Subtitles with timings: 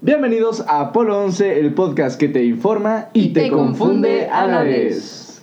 [0.00, 5.42] Bienvenidos a Polo 11, el podcast que te informa y, te, confunde a la vez.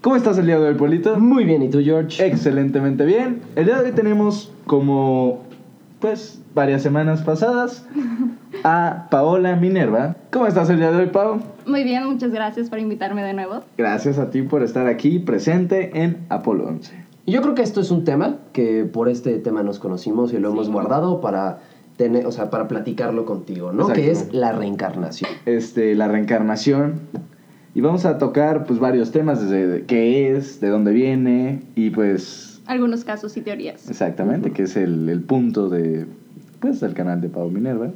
[0.00, 1.18] ¿Cómo estás el día de hoy, Polito?
[1.18, 2.24] Muy bien, ¿y tú, George?
[2.24, 3.40] Excelentemente bien.
[3.56, 5.44] El día de hoy tenemos como,
[6.00, 7.86] pues, varias semanas pasadas
[8.64, 10.16] a Paola Minerva.
[10.30, 11.40] ¿Cómo estás el día de hoy, Pau?
[11.66, 13.62] Muy bien, muchas gracias por invitarme de nuevo.
[13.76, 17.08] Gracias a ti por estar aquí presente en Apolo 11.
[17.26, 20.38] Y Yo creo que esto es un tema que por este tema nos conocimos y
[20.38, 21.60] lo hemos guardado para
[21.98, 23.82] tener, o sea, para platicarlo contigo, ¿no?
[23.82, 24.00] Exacto.
[24.00, 25.30] Que es la reencarnación.
[25.44, 27.00] Este, la reencarnación.
[27.74, 32.62] Y vamos a tocar, pues, varios temas desde qué es, de dónde viene y, pues,
[32.66, 33.88] Algunos casos y teorías.
[33.90, 36.06] Exactamente, que es el, el punto de,
[36.60, 37.90] pues, del canal de Pau Minerva,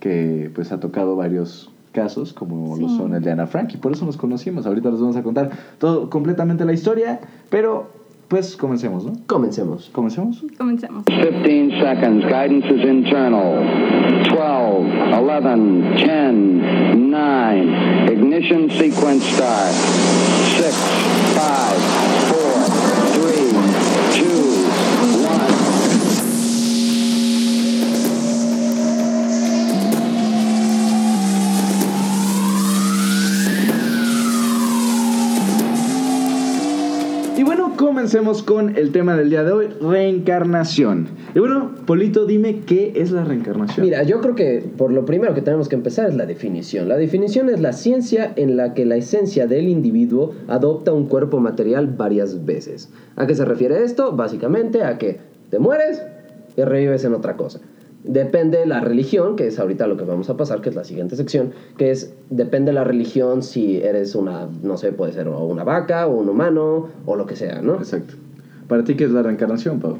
[0.00, 2.96] que pues ha tocado varios casos, como lo Sí.
[2.96, 4.66] son el de Ana Frank, y por eso nos conocimos.
[4.66, 7.90] Ahorita les vamos a contar todo completamente la historia, pero
[8.28, 9.12] pues comencemos, ¿no?
[9.26, 9.90] Comencemos.
[9.92, 10.42] ¿Comencemos?
[10.58, 11.04] Comencemos.
[11.06, 12.24] 15 seconds.
[12.24, 13.64] Guidance is internal.
[14.30, 18.12] 12, 11, 10, 9.
[18.12, 19.72] Ignition sequence start.
[20.56, 20.74] 6,
[21.34, 21.83] 5,
[37.76, 41.08] comencemos con el tema del día de hoy, reencarnación.
[41.34, 43.84] Y bueno, Polito, dime qué es la reencarnación.
[43.84, 46.88] Mira, yo creo que por lo primero que tenemos que empezar es la definición.
[46.88, 51.40] La definición es la ciencia en la que la esencia del individuo adopta un cuerpo
[51.40, 52.90] material varias veces.
[53.16, 54.12] ¿A qué se refiere esto?
[54.12, 56.02] Básicamente a que te mueres
[56.56, 57.60] y revives en otra cosa.
[58.04, 60.84] Depende de la religión, que es ahorita lo que vamos a pasar, que es la
[60.84, 65.26] siguiente sección, que es, depende de la religión si eres una, no sé, puede ser
[65.28, 67.76] o una vaca o un humano o lo que sea, ¿no?
[67.76, 68.14] Exacto.
[68.68, 69.96] Para ti, ¿qué es la reencarnación, Pau?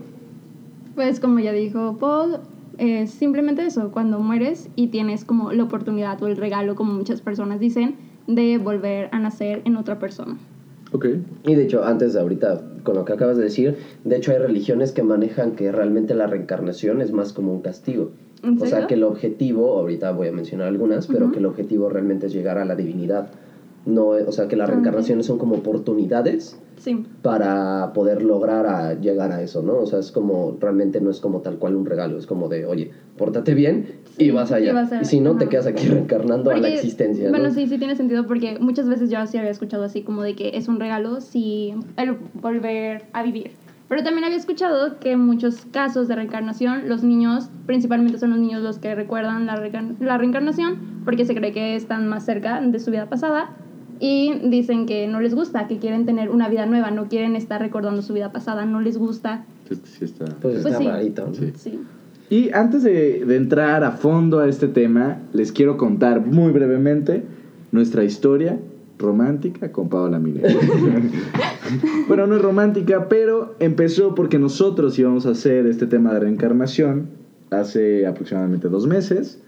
[0.94, 2.40] Pues como ya dijo Paul,
[2.76, 7.22] es simplemente eso, cuando mueres y tienes como la oportunidad o el regalo, como muchas
[7.22, 7.96] personas dicen,
[8.26, 10.36] de volver a nacer en otra persona.
[10.94, 11.06] Ok.
[11.44, 13.74] Y de hecho, antes de ahorita, con lo que acabas de decir,
[14.04, 18.10] de hecho hay religiones que manejan que realmente la reencarnación es más como un castigo.
[18.44, 21.88] ¿En O sea, que el objetivo, ahorita voy a mencionar algunas, pero que el objetivo
[21.88, 23.28] realmente es llegar a la divinidad.
[23.86, 28.92] No, o sea, que las Ah, reencarnaciones son como oportunidades Sí, para poder lograr a
[28.92, 29.78] llegar a eso, ¿no?
[29.78, 32.66] O sea, es como, realmente no es como tal cual un regalo, es como de,
[32.66, 33.86] oye, pórtate bien
[34.18, 34.74] y vas y allá.
[34.74, 37.54] vas a- Y si no, te quedas aquí reencarnando a la existencia, Bueno, ¿no?
[37.54, 40.50] sí, sí tiene sentido porque muchas veces yo sí había escuchado así como de que
[40.54, 43.52] es un regalo si el volver a vivir.
[43.88, 48.38] Pero también había escuchado que en muchos casos de reencarnación, los niños, principalmente son los
[48.38, 49.56] niños los que recuerdan la,
[50.00, 50.74] la reencarnación
[51.04, 53.48] porque se cree que están más cerca de su vida pasada
[54.00, 57.60] y dicen que no les gusta, que quieren tener una vida nueva, no quieren estar
[57.60, 59.44] recordando su vida pasada, no les gusta.
[59.68, 60.24] Sí, sí está.
[60.26, 60.86] Pues, Pues está sí.
[60.86, 61.34] rarito, ¿no?
[61.34, 61.52] Sí.
[61.56, 61.80] Sí.
[62.30, 67.22] Y antes de, de entrar a fondo a este tema, les quiero contar muy brevemente
[67.70, 68.58] nuestra historia
[68.98, 70.44] romántica con Paola Miguel.
[72.08, 77.08] bueno, no es romántica, pero empezó porque nosotros íbamos a hacer este tema de reencarnación
[77.50, 79.40] hace aproximadamente dos meses.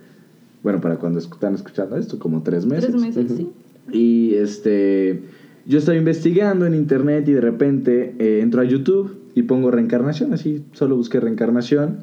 [0.62, 2.90] Bueno, para cuando están escuchando esto, como tres meses.
[2.90, 3.36] Tres meses, Ujú.
[3.36, 3.50] sí.
[3.92, 5.22] Y este,
[5.66, 10.32] yo estaba investigando en internet y de repente eh, entro a YouTube y pongo reencarnación,
[10.32, 11.98] así, solo busqué reencarnación.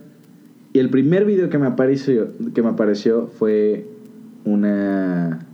[0.71, 3.85] Y el primer video que me apareció, que me apareció fue
[4.45, 5.45] una,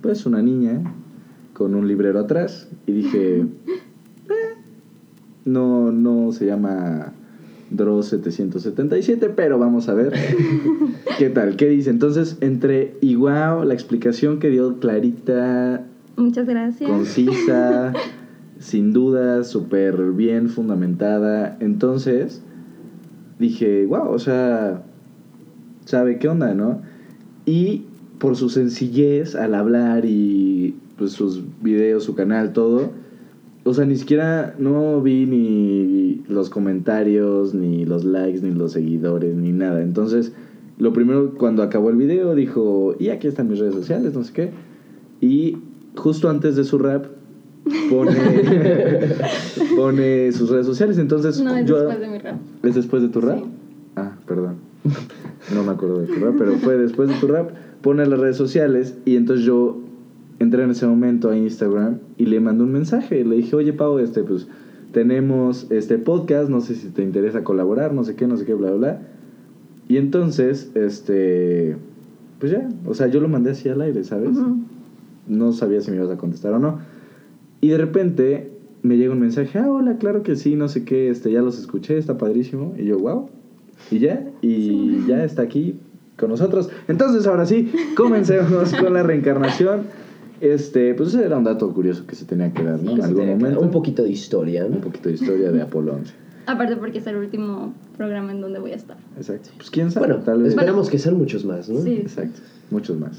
[0.00, 0.80] pues una niña
[1.52, 4.54] con un librero atrás y dije, "Eh,
[5.44, 7.12] no, no se llama
[7.76, 10.12] Dross 777, pero vamos a ver
[11.18, 11.90] qué tal, qué dice.
[11.90, 12.38] Entonces
[13.00, 15.86] y wow, la explicación que dio clarita,
[16.16, 16.88] Muchas gracias.
[16.88, 17.92] concisa,
[18.58, 21.56] sin duda, súper bien fundamentada.
[21.60, 22.42] Entonces
[23.38, 24.82] dije, wow, o sea,
[25.84, 26.82] sabe qué onda, ¿no?
[27.46, 27.84] Y
[28.18, 32.92] por su sencillez al hablar y pues sus videos, su canal, todo,
[33.64, 39.34] o sea, ni siquiera no vi ni los comentarios, ni los likes, ni los seguidores,
[39.34, 39.82] ni nada.
[39.82, 40.32] Entonces,
[40.78, 44.32] lo primero cuando acabó el video dijo, y aquí están mis redes sociales, no sé
[44.34, 44.50] qué.
[45.22, 45.56] Y
[45.96, 47.06] justo antes de su rap
[47.88, 48.12] pone,
[49.76, 50.98] pone sus redes sociales.
[50.98, 52.36] Entonces, No, es yo, después de mi rap.
[52.62, 53.38] ¿Es después de tu rap?
[53.38, 53.44] Sí.
[53.96, 54.56] Ah, perdón.
[55.54, 57.50] No me acuerdo de tu rap, pero fue después de tu rap.
[57.80, 59.83] Pone las redes sociales y entonces yo
[60.44, 63.24] entré en ese momento a Instagram y le mandé un mensaje.
[63.24, 64.46] Le dije, oye, Pau, este, pues
[64.92, 68.54] tenemos este podcast, no sé si te interesa colaborar, no sé qué, no sé qué,
[68.54, 68.98] bla, bla, bla.
[69.88, 71.76] Y entonces, este,
[72.38, 74.30] pues ya, o sea, yo lo mandé así al aire, ¿sabes?
[74.36, 74.58] Ujú.
[75.26, 76.78] no sabía si me ibas a contestar o no.
[77.60, 78.50] Y de repente
[78.82, 81.58] me llega un mensaje, ah, hola, claro que sí, no sé qué, este, ya los
[81.58, 82.74] escuché, está padrísimo.
[82.78, 83.28] Y yo, wow.
[83.90, 85.04] Y ya, y Sí.
[85.08, 85.76] ya está aquí
[86.18, 86.68] con nosotros.
[86.88, 89.82] Entonces, ahora sí, comencemos con la reencarnación.
[90.40, 92.92] Este, pues ese era un dato curioso que se tenía que dar, ¿no?
[92.92, 93.60] en algún momento.
[93.60, 94.76] Un poquito de historia, ¿no?
[94.76, 96.12] Un poquito de historia de Apolo 11.
[96.46, 98.96] Aparte porque es el último programa en donde voy a estar.
[99.16, 99.50] Exacto.
[99.56, 100.50] Pues quién sabe, Bueno, tal vez.
[100.50, 101.80] esperamos que sean muchos más, ¿no?
[101.80, 101.94] Sí.
[101.94, 102.40] Exacto,
[102.70, 103.16] muchos más.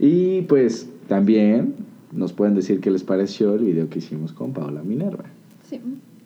[0.00, 1.74] Y pues también
[2.12, 5.24] nos pueden decir qué les pareció el video que hicimos con Paola Minerva.
[5.68, 5.80] Sí.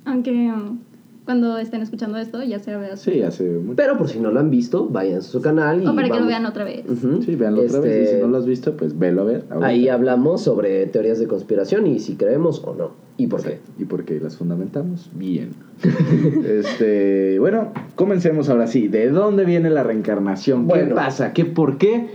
[0.04, 0.78] Aunque um,
[1.24, 2.96] cuando estén escuchando esto ya se vea.
[2.96, 3.76] Sí, hace mucho.
[3.76, 6.08] Pero por si no lo han visto, vayan a su canal y O para que
[6.08, 6.84] lo vamos- vean otra vez.
[6.88, 7.22] Ujú.
[7.22, 7.96] Sí, véanlo otra vez.
[7.98, 9.44] Y Este, si no lo has visto, pues velo a ver.
[9.50, 9.66] ahorita.
[9.66, 12.90] Ahí hablamos sobre teorías de conspiración y si creemos o no.
[13.16, 13.58] ¿Y por qué?
[13.78, 15.50] Y porque las fundamentamos bien.
[16.46, 18.88] este, bueno, comencemos ahora sí.
[18.88, 20.62] ¿De dónde viene la reencarnación?
[20.66, 20.94] ¿Qué Bueno.
[20.94, 21.32] pasa?
[21.32, 22.08] ¿Qué, por, qué,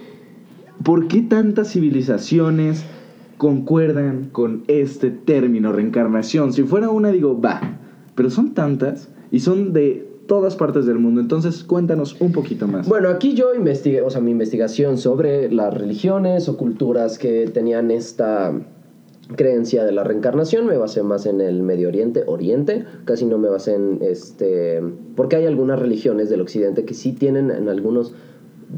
[0.84, 2.84] ¿Por qué tantas civilizaciones
[3.38, 6.54] concuerdan con este término reencarnación?
[6.54, 7.62] Si fuera una, digo, va.
[8.16, 11.22] Pero son tantas y son de todas partes del mundo.
[11.22, 12.88] Entonces, cuéntanos un poquito más.
[12.88, 17.92] Bueno, aquí yo investigué, o sea, mi investigación sobre las religiones o culturas que tenían
[17.92, 18.54] esta
[19.36, 23.50] creencia de la reencarnación me basé más en el Medio Oriente, Oriente, casi no me
[23.50, 24.84] basé en este,
[25.16, 28.14] porque hay algunas religiones del Occidente que sí tienen en algunos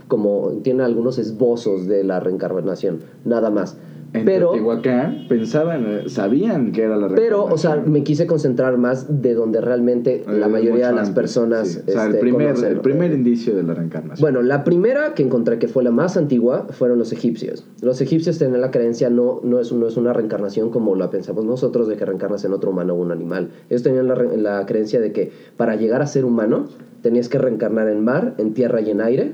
[0.07, 3.77] como tienen algunos esbozos de la reencarnación, nada más.
[4.13, 8.77] En Pero Teotihuacán pensaban, eh, sabían que era la pero, o sea, me quise concentrar
[8.77, 11.79] más de donde realmente la Eh, mayoría de las antes, personas sí.
[11.87, 12.71] O sea, el este, primer, conocen.
[12.71, 14.21] el primer indicio de la reencarnación.
[14.21, 17.65] Bueno, la primera que encontré que fue la más antigua fueron los egipcios.
[17.81, 21.43] Los egipcios tenían la creencia, no, no, es, no es una reencarnación como la pensamos
[21.45, 23.49] nosotros, de que reencarnas en otro humano o un animal.
[23.69, 26.67] Ellos tenían la, la creencia de que para llegar a ser humano
[27.01, 29.33] tenías que reencarnar en mar, en tierra y en aire,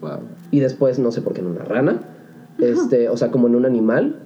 [0.00, 0.18] Wow.
[0.50, 2.11] y después, no sé por qué, en una rana,
[2.70, 4.16] este, o sea, como en un animal,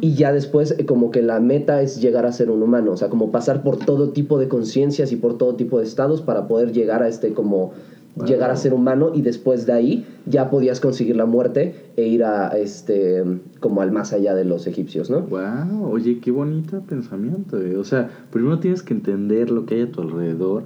[0.00, 2.96] y ya después eh, como que la meta es llegar a ser un humano, o
[2.96, 6.46] sea, como pasar por todo tipo de conciencias y por todo tipo de estados para
[6.46, 7.72] poder llegar a este como
[8.18, 8.24] Wow.
[8.26, 12.24] llegar a ser humano y después de ahí ya podías conseguir la muerte e ir
[12.24, 13.22] a este
[13.60, 15.20] como al más allá de los egipcios, ¿no?
[15.20, 17.60] Wow, oye, qué bonito pensamiento.
[17.60, 17.76] eh.
[17.76, 20.62] O sea, primero tienes que entender lo que hay a tu alrededor.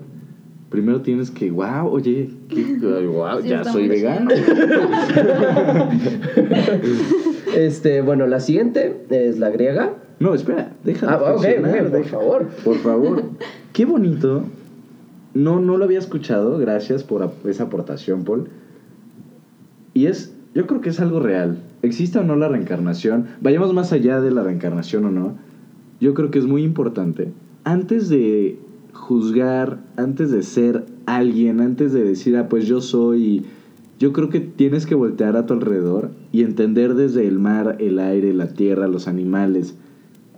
[0.71, 2.77] Primero tienes que, wow, oye, qué,
[3.07, 4.31] wow, Sí, ya soy vegano.
[7.55, 9.95] Este, bueno, la siguiente es la griega.
[10.21, 11.13] No, espera, déjame.
[11.13, 11.45] Ah, ok, ok,
[11.79, 12.49] por deja- favor.
[12.65, 13.23] Por favor.
[13.73, 14.45] Qué bonito.
[15.35, 16.59] No, no lo había escuchado.
[16.59, 18.49] Gracias por ap- esa aportación, Paul.
[19.95, 21.59] Y es, yo creo que es algo real.
[21.83, 23.27] ¿Existe o no la reencarnación?
[23.41, 25.35] Vayamos más allá de la reencarnación o no.
[26.01, 27.33] Yo creo que es muy importante.
[27.65, 28.59] Antes de
[28.93, 33.45] juzgar, antes de ser alguien, antes de decir, ah, pues yo soy...
[33.99, 37.99] Yo creo que tienes que voltear a tu alrededor y entender desde el mar, el
[37.99, 39.75] aire, la tierra, los animales.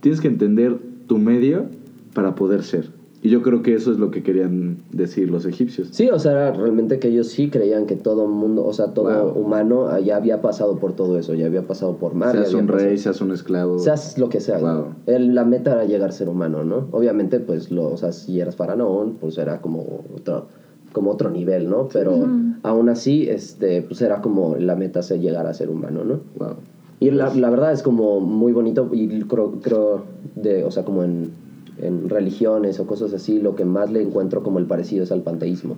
[0.01, 1.67] Tienes que entender tu medio
[2.13, 2.91] para poder ser.
[3.25, 5.89] Y yo creo que eso es lo que querían decir los egipcios.
[5.93, 9.33] Sí, o sea, era realmente que ellos sí creían que todo mundo, o sea, todo
[9.33, 9.41] Wow.
[9.45, 12.33] humano ah, ya había pasado por todo eso, ya había pasado por mar.
[12.33, 13.79] seas un pasado- rey, seas un esclavo.
[13.79, 14.59] seas lo que sea.
[14.59, 14.87] Wow.
[15.07, 16.89] El- la meta era llegar a ser humano, ¿no?
[16.91, 20.47] Obviamente, pues, lo, o sea, si eras faraón, pues era como otro,
[20.93, 21.89] como otro nivel, ¿no?
[21.93, 22.27] Pero
[22.65, 26.19] aún así, este, pues era como la meta ser llegar a ser humano, ¿no?
[26.39, 26.55] Wow.
[26.99, 30.03] Y la, la verdad es como muy bonito y creo, creo
[30.35, 31.31] de, o sea, como en,
[31.79, 35.23] en religiones o cosas así, lo que más le encuentro como el parecido es al
[35.23, 35.77] panteísmo.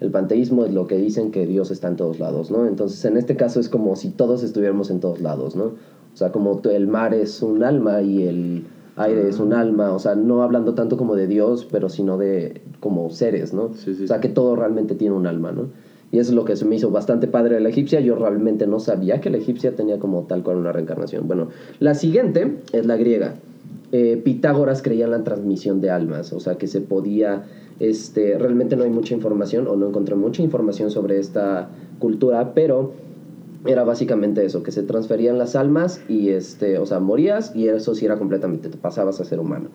[0.00, 2.66] El panteísmo es lo que dicen que Dios está en todos lados, ¿no?
[2.66, 5.64] Entonces, en este caso es como si todos estuviéramos en todos lados, ¿no?
[5.64, 8.64] O sea, como el mar es un alma y el
[8.96, 12.60] aire es un alma, o sea, no hablando tanto como de Dios, pero sino de
[12.80, 13.72] como seres, ¿no?
[13.74, 15.68] Sí, sí, o sea, que todo realmente tiene un alma, ¿no?
[16.12, 17.98] Y eso es lo que se me hizo bastante padre de la egipcia.
[17.98, 21.26] Yo realmente no sabía que la egipcia tenía como tal cual una reencarnación.
[21.26, 21.48] Bueno,
[21.80, 23.34] la siguiente es la griega.
[23.96, 27.44] Eh, Pitágoras creía en la transmisión de almas, o sea que se podía,
[27.78, 31.68] este, realmente no hay mucha información o no encontré mucha información sobre esta
[32.00, 32.90] cultura, pero
[33.64, 37.94] era básicamente eso, que se transferían las almas y, este, o sea, morías y eso
[37.94, 39.68] sí era completamente, te pasabas a ser humano.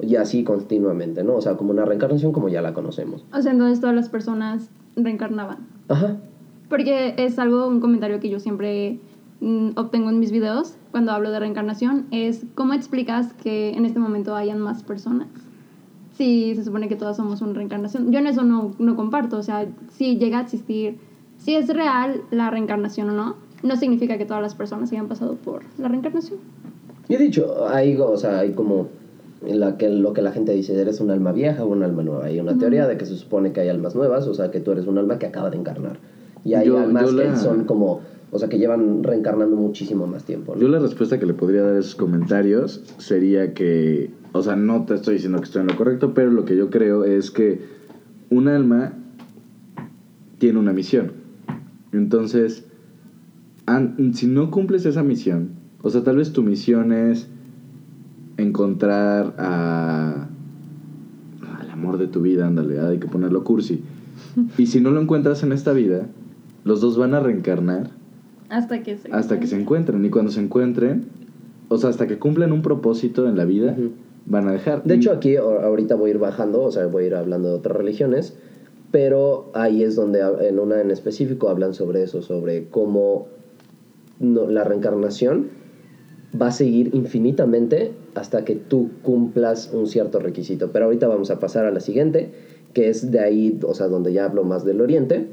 [0.00, 1.36] Y así continuamente, ¿no?
[1.36, 3.24] O sea, como una reencarnación como ya la conocemos.
[3.32, 5.68] O sea, entonces todas las personas reencarnaban.
[5.86, 6.16] Ajá.
[6.68, 8.98] Porque es algo, un comentario que yo siempre
[9.76, 14.34] obtengo en mis videos cuando hablo de reencarnación, es cómo explicas que en este momento
[14.36, 15.28] hayan más personas.
[16.16, 18.12] Si se supone que todas somos una reencarnación.
[18.12, 20.98] Yo en eso no, no comparto, o sea, si llega a existir,
[21.38, 25.34] si es real la reencarnación o no, no significa que todas las personas hayan pasado
[25.34, 26.38] por la reencarnación.
[27.08, 28.88] Y he dicho, hay, o sea, hay como
[29.44, 32.02] en la que, lo que la gente dice, eres un alma vieja o un alma
[32.02, 32.26] nueva.
[32.26, 34.70] Hay una teoría de que se supone que hay almas nuevas, o sea, que tú
[34.70, 35.98] eres un alma que acaba de encarnar.
[36.44, 38.00] Y hay Yo- almas yo que son como,
[38.34, 40.54] o sea, que llevan reencarnando muchísimo más tiempo.
[40.54, 40.60] ¿no?
[40.62, 44.86] Yo la respuesta que le podría dar a esos comentarios sería que, o sea, no
[44.86, 47.60] te estoy diciendo que estoy en lo correcto, pero lo que yo creo es que
[48.30, 48.94] un alma
[50.38, 51.12] tiene una misión.
[51.92, 52.64] Entonces,
[54.14, 55.50] si no cumples esa misión,
[55.82, 57.28] o sea, tal vez tu misión es
[58.38, 60.28] encontrar a
[61.60, 63.82] al amor de tu vida, ándale, hay que ponerlo cursi.
[64.56, 66.06] Y si no lo encuentras en esta vida,
[66.64, 68.01] los dos van a reencarnar
[68.52, 69.08] Hasta que se.
[69.10, 70.04] hasta que se encuentren.
[70.04, 71.06] Y cuando se encuentren,
[71.68, 73.74] o sea, hasta que cumplan un propósito en la vida,
[74.26, 74.84] van a dejar.
[74.84, 77.54] De hecho, aquí ahorita voy a ir bajando, o sea, voy a ir hablando de
[77.54, 78.34] otras religiones,
[78.90, 83.26] pero ahí es donde en una en específico hablan sobre eso, sobre cómo
[84.20, 85.46] no- la reencarnación
[86.40, 90.72] va a seguir infinitamente hasta que tú cumplas un cierto requisito.
[90.72, 92.28] Pero ahorita vamos a pasar a la siguiente,
[92.74, 95.26] que es de ahí, o sea, donde ya hablo más del oriente,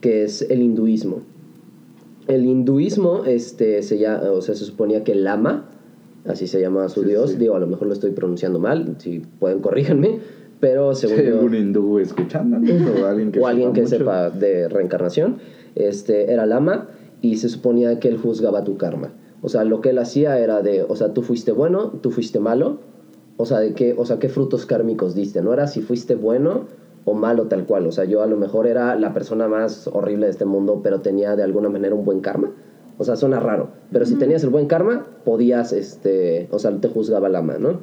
[0.00, 1.22] que es el hinduismo.
[2.26, 5.64] El hinduismo, este, se ya, o sea, se suponía que el lama,
[6.26, 7.36] así se llamaba su Sí, dios, sí.
[7.36, 10.20] digo, a lo mejor lo estoy pronunciando mal, si pueden corríjanme,
[10.60, 14.68] pero según hay yo- algún hindú escuchando, o alguien que o alguien que sepa de
[14.68, 15.36] reencarnación,
[15.74, 16.88] este, era lama
[17.20, 19.12] y se suponía que él juzgaba tu karma.
[19.42, 22.40] O sea, lo que él hacía era de, o sea, tú fuiste bueno, tú fuiste
[22.40, 22.78] malo,
[23.36, 26.62] o sea, de qué, o sea, qué frutos kármicos diste, no era si fuiste bueno
[27.04, 30.26] o malo tal cual, o sea, yo a lo mejor era la persona más horrible
[30.26, 32.52] de este mundo, pero tenía de alguna manera un buen karma.
[32.96, 36.88] O sea, suena raro, pero si tenías el buen karma, podías, este, o sea, te
[36.88, 37.80] juzgaba lama, ¿no?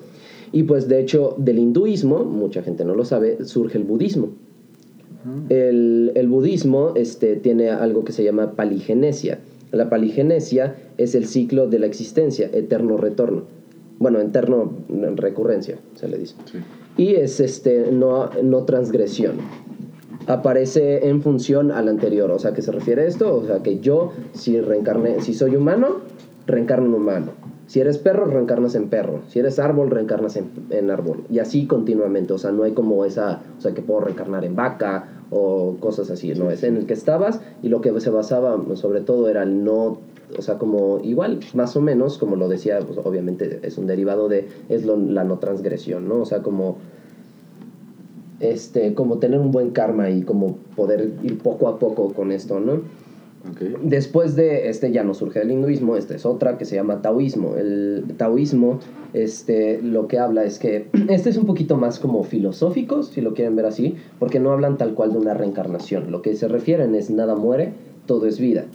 [0.53, 4.29] Y pues de hecho, del hinduismo, mucha gente no lo sabe, surge el budismo.
[5.49, 9.39] El, el budismo este, tiene algo que se llama paligenesia.
[9.71, 13.43] La paligenesia es el ciclo de la existencia, eterno retorno.
[13.99, 14.73] Bueno, eterno
[15.15, 16.35] recurrencia, se le dice.
[16.45, 16.57] Sí.
[17.01, 19.38] Y es este, no, no transgresión.
[20.27, 22.29] Aparece en función al anterior.
[22.29, 23.36] O sea, ¿qué se refiere a esto?
[23.36, 26.01] O sea, que yo, si, reencarné, si soy humano,
[26.46, 27.31] reencarno en humano.
[27.65, 29.22] Si eres perro, reencarnas en perro.
[29.29, 31.24] Si eres árbol, reencarnas en, en árbol.
[31.31, 32.34] Y así continuamente.
[32.34, 36.12] O sea, no hay como esa, o sea, que puedo reencarnar en vaca o cosas
[36.12, 36.36] así.
[36.36, 39.63] No, es en el que estabas y lo que se basaba sobre todo era el
[39.63, 39.98] no,
[40.38, 44.27] o sea, como igual, más o menos, como lo decía, pues, obviamente es un derivado
[44.29, 46.21] de, es lo- la no transgresión, ¿no?
[46.21, 46.77] O sea, como
[48.39, 52.59] este, como tener un buen karma y como poder ir poco a poco con esto,
[52.59, 52.81] ¿no?
[53.83, 57.55] Después de este ya no surge el hinduismo, esta es otra que se llama taoísmo.
[57.55, 58.79] El taoísmo
[59.13, 63.33] este, lo que habla es que este es un poquito más como filosófico, si lo
[63.33, 66.11] quieren ver así, porque no hablan tal cual de una reencarnación.
[66.11, 68.71] Lo que se refieren es nada muere, todo es vida.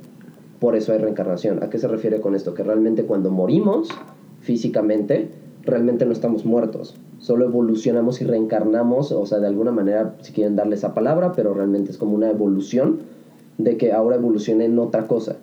[0.61, 1.63] Por eso hay reencarnación.
[1.63, 2.55] ¿A qué se refiere con esto?
[2.55, 3.89] Que realmente cuando morimos
[4.41, 5.29] físicamente,
[5.63, 6.97] realmente no estamos muertos.
[7.19, 11.53] Solo evolucionamos y reencarnamos, o sea, de alguna manera, si quieren darle esa palabra, pero
[11.53, 13.01] realmente es como una evolución
[13.59, 15.37] de que ahora evolucione en otra cosa.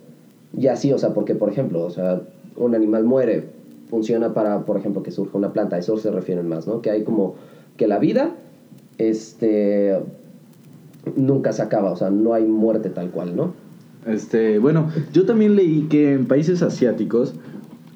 [0.57, 2.21] Y así, o sea, porque, por ejemplo, o sea,
[2.55, 3.45] un animal muere,
[3.89, 6.81] funciona para, por ejemplo, que surja una planta, a eso se refieren más, ¿no?
[6.81, 7.35] Que hay como
[7.77, 8.31] que la vida,
[8.97, 9.99] este,
[11.15, 13.51] nunca se acaba, o sea, no hay muerte tal cual, ¿no?
[14.05, 17.33] Este, bueno, yo también leí que en países asiáticos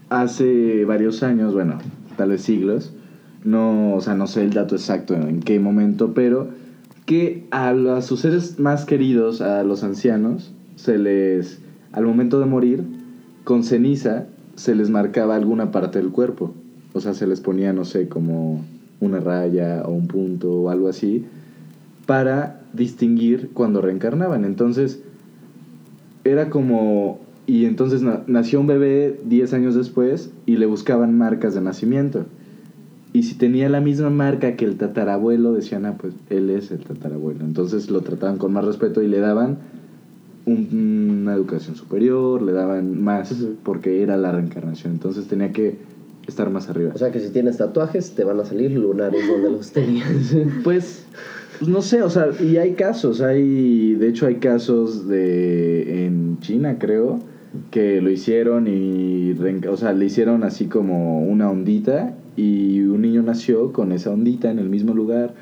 [0.10, 1.78] hace varios años, bueno,
[2.16, 2.94] tal vez siglos,
[3.44, 6.48] no, o sea, no sé el dato exacto en qué momento, pero
[7.06, 11.60] que a, los- a sus seres más queridos, a los ancianos, se les,
[11.92, 12.84] al momento de morir,
[13.44, 16.52] con ceniza, se les marcaba alguna parte del cuerpo.
[16.94, 18.64] O sea, se les ponía, no sé, como
[19.00, 21.24] una raya o un punto o algo así,
[22.06, 24.44] para distinguir cuando reencarnaban.
[24.46, 25.00] Entonces,
[26.28, 27.20] era como...
[27.46, 32.26] Y entonces na- nació un bebé 10 años después y le buscaban marcas de nacimiento.
[33.14, 36.80] Y si tenía la misma marca que el tatarabuelo, decían, ah, pues él es el
[36.80, 37.46] tatarabuelo.
[37.46, 39.58] Entonces lo trataban con más respeto y le daban
[40.46, 44.94] un- una educación superior, le daban más, porque era la reencarnación.
[44.94, 45.76] Entonces tenía que
[46.28, 46.92] estar más arriba.
[46.94, 50.36] O sea, que si tienes tatuajes, te van a salir lunares donde los tenías.
[50.64, 51.06] Pues,
[51.60, 56.40] pues no sé, o sea, y hay casos, hay, de hecho hay casos de, en
[56.40, 57.20] China creo,
[57.72, 59.36] que lo hicieron y,
[59.68, 64.52] o sea, le hicieron así como una ondita y un niño nació con esa ondita
[64.52, 65.34] en el mismo lugar.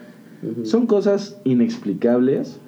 [0.63, 2.59] Son cosas inexplicables.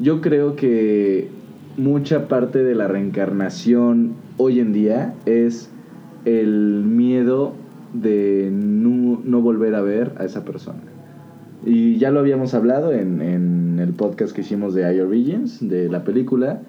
[0.00, 1.28] Yo creo que
[1.76, 5.70] mucha parte de la reencarnación hoy en día es
[6.24, 7.52] el miedo
[7.92, 10.80] de no, no volver a ver a esa persona.
[11.64, 15.88] Y ya lo habíamos hablado en, en el podcast que hicimos de I Origins, de
[15.88, 16.62] la película,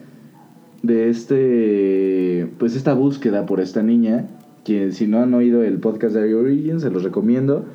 [0.83, 4.27] de este, pues esta búsqueda por esta niña,
[4.63, 7.65] que si no han oído el podcast de I Origins, se los recomiendo.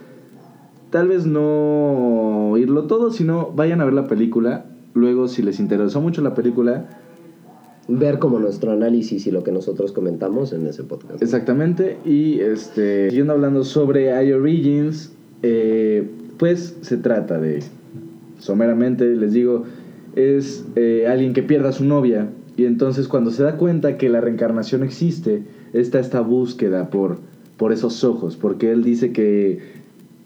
[0.91, 4.67] Tal vez no oírlo todo, sino vayan a ver la película.
[4.95, 6.87] Luego, si les interesó mucho la película,
[7.89, 11.23] Ver como nuestro análisis y lo que nosotros comentamos en ese podcast.
[11.23, 17.63] Exactamente, y este, siguiendo hablando sobre I Origins, eh, pues se trata de,
[18.39, 19.65] someramente les digo,
[20.15, 22.29] es eh, alguien que pierde a su novia.
[22.57, 27.19] Y entonces cuando se da cuenta que la reencarnación existe, está esta búsqueda por,
[27.57, 29.59] por esos ojos, porque él dice que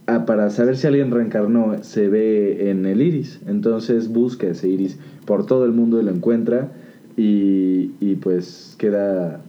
[0.07, 4.99] ah, para saber si alguien reencarnó se ve en el iris, entonces busca ese iris
[5.27, 6.73] por todo el mundo y lo encuentra
[7.17, 9.41] y, y pues queda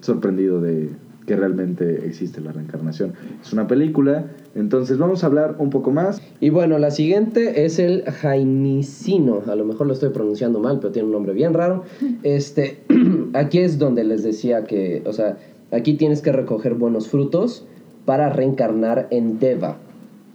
[0.00, 0.90] sorprendido de
[1.26, 3.14] que realmente existe la reencarnación.
[3.40, 6.20] Es una película, entonces vamos a hablar un poco más.
[6.40, 9.42] Y bueno, la siguiente es el jainicino.
[9.46, 11.84] A lo mejor lo estoy pronunciando mal, pero tiene un nombre bien raro.
[12.22, 12.78] Este,
[13.34, 15.38] aquí es donde les decía que, o sea,
[15.70, 17.66] aquí tienes que recoger buenos frutos
[18.04, 19.78] para reencarnar en Deva.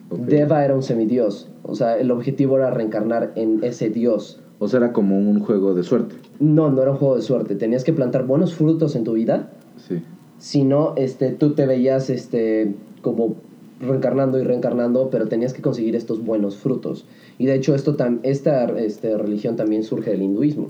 [0.10, 1.50] Deva era un semidios.
[1.64, 4.42] O sea, el objetivo era reencarnar en ese dios.
[4.60, 6.16] O sea, era como un juego de suerte.
[6.40, 7.56] No, no era un juego de suerte.
[7.56, 9.52] Tenías que plantar buenos frutos en tu vida.
[9.88, 10.02] Sí.
[10.40, 13.36] Si no, este, tú te veías este, como
[13.80, 17.06] reencarnando y reencarnando, pero tenías que conseguir estos buenos frutos.
[17.38, 20.70] Y de hecho, esto tam- esta este, religión también surge del hinduismo.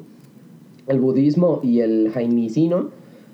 [0.88, 2.90] El budismo y el jainismo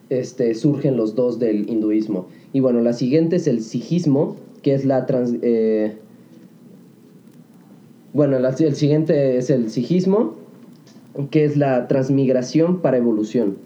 [0.10, 2.28] este, surgen los dos del hinduismo.
[2.52, 5.36] Y bueno, la siguiente es el sijismo, que es la trans...
[5.42, 5.98] eh,
[8.14, 10.36] bueno, el siguiente es el sijismo,
[11.32, 13.58] que es la transmigración para evolución.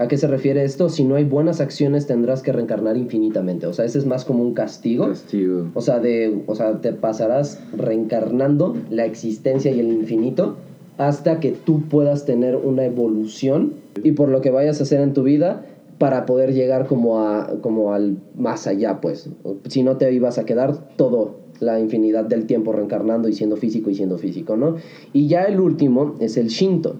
[0.00, 0.88] ¿A qué se refiere esto?
[0.88, 3.66] Si no hay buenas acciones tendrás que reencarnar infinitamente.
[3.66, 5.08] O sea, ese es más como un castigo.
[5.08, 5.66] Castigo.
[5.74, 10.56] O sea, de, o sea, te pasarás reencarnando la existencia y el infinito
[10.96, 15.12] hasta que tú puedas tener una evolución y por lo que vayas a hacer en
[15.12, 15.66] tu vida
[15.98, 19.28] para poder llegar como, a, como al más allá, pues.
[19.68, 23.90] Si no te ibas a quedar todo la infinidad del tiempo reencarnando y siendo físico
[23.90, 24.76] y siendo físico, ¿no?
[25.12, 26.96] Y ya el último es el Shinto.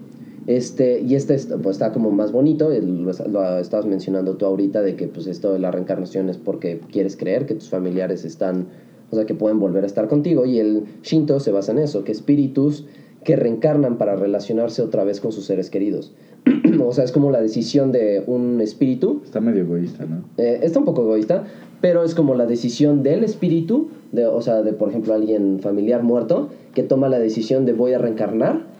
[0.47, 4.81] Este, y este es- pues, está como más bonito, lo, lo estabas mencionando tú ahorita,
[4.81, 8.65] de que pues esto de la reencarnación es porque quieres creer que tus familiares están,
[9.11, 12.03] o sea, que pueden volver a estar contigo, y el Shinto se basa en eso,
[12.03, 12.85] que espíritus
[13.23, 16.11] que reencarnan para relacionarse otra vez con sus seres queridos.
[16.83, 20.23] o sea, es como la decisión de un espíritu Está medio egoísta, ¿no?
[20.37, 21.43] eh, está un poco egoísta,
[21.81, 26.01] pero es como la decisión del espíritu, de, o sea, de por ejemplo alguien familiar
[26.01, 28.70] muerto, que toma la decisión de voy a reencarnar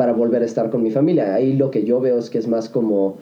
[0.00, 1.34] para volver a estar con mi familia.
[1.34, 3.18] Ahí lo que yo veo es que es más como,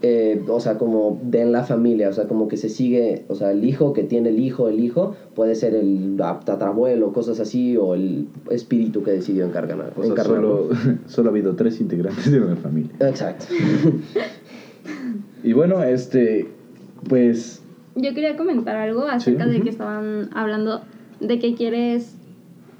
[0.00, 3.34] eh, o sea, como de en la familia, o sea, como que se sigue, o
[3.34, 7.76] sea, el hijo que tiene el hijo, el hijo, puede ser el tatarabuelo, cosas así,
[7.76, 9.92] o el espíritu que decidió encargar.
[9.94, 10.70] O sea, solo,
[11.06, 12.92] solo ha habido tres integrantes de una familia.
[13.00, 13.44] Exacto.
[15.44, 16.48] Y bueno, este,
[17.10, 17.62] pues,
[17.94, 19.50] Yo quería comentar algo acerca Sí.
[19.50, 20.80] de que estaban hablando
[21.20, 22.14] de que quieres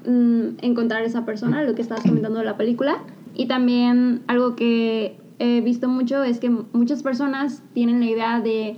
[0.05, 2.97] mm, encontrar esa persona, lo que estabas comentando de la película.
[3.33, 8.77] Y también algo que he visto mucho es que muchas personas tienen la idea de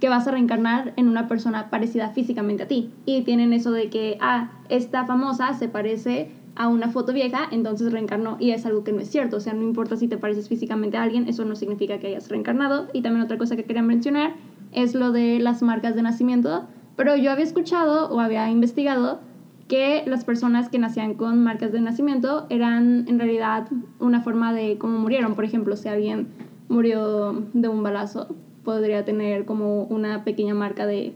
[0.00, 2.90] que vas a reencarnar en una persona parecida físicamente a ti.
[3.06, 7.92] Y tienen eso de que, ah, esta famosa se parece a una foto vieja, entonces
[7.92, 8.36] reencarnó.
[8.38, 9.38] Y es algo que no es cierto.
[9.38, 12.28] O sea, no importa si te pareces físicamente a alguien, eso no significa que hayas
[12.28, 12.88] reencarnado.
[12.92, 14.34] Y también otra cosa que quería mencionar
[14.72, 16.66] es lo de las marcas de nacimiento.
[16.96, 19.20] Pero yo había escuchado o había investigado
[19.68, 24.76] que las personas que nacían con marcas de nacimiento eran en realidad una forma de
[24.78, 25.34] cómo murieron.
[25.34, 26.28] Por ejemplo, si alguien
[26.68, 28.28] murió de un balazo,
[28.64, 31.12] podría tener como una pequeña marca de,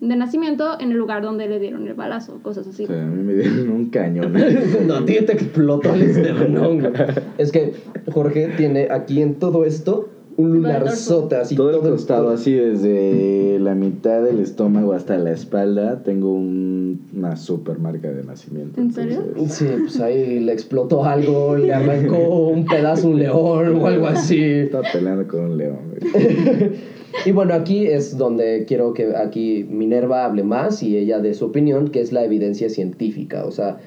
[0.00, 2.84] de nacimiento en el lugar donde le dieron el balazo, cosas así.
[2.84, 4.32] a mí me dieron un cañón.
[4.86, 6.92] No, a ti te explotó el esternón.
[7.36, 7.74] Es que
[8.12, 10.08] Jorge tiene aquí en todo esto
[10.38, 11.54] un el lunarzote así.
[11.56, 17.00] todo el todo costado, así desde la mitad del estómago hasta la espalda, tengo un-
[17.14, 18.80] una super marca de nacimiento.
[18.80, 19.24] ¿En serio?
[19.28, 24.06] entonces- Sí, pues ahí le explotó algo, le arrancó un pedazo un león o algo
[24.06, 24.40] así.
[24.42, 25.78] Estaba peleando con un león.
[27.26, 31.46] Y bueno, aquí es donde quiero que aquí Minerva hable más y ella dé su
[31.46, 33.44] opinión, que es la evidencia científica.
[33.44, 33.78] O sea,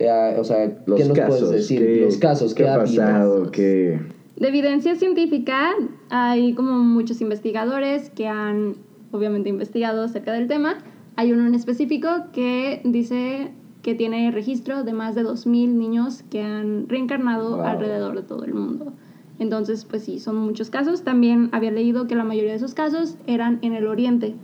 [0.00, 1.78] eh, o sea Los ¿qué nos casos, puedes decir?
[1.80, 3.50] ¿qué- Los casos, ¿qué ¿qué, ha pasado?
[3.52, 3.98] ¿Qué?
[4.38, 5.70] De evidencia científica,
[6.10, 8.74] hay como muchos investigadores que han
[9.10, 10.76] obviamente investigado acerca del tema.
[11.16, 13.50] Hay uno en específico que dice
[13.82, 17.64] que tiene registro de más de 2.000 niños que han reencarnado Wow.
[17.66, 18.92] alrededor de todo el mundo.
[19.40, 21.02] Entonces, pues sí, son muchos casos.
[21.02, 24.34] También había leído que la mayoría de esos casos eran en el oriente.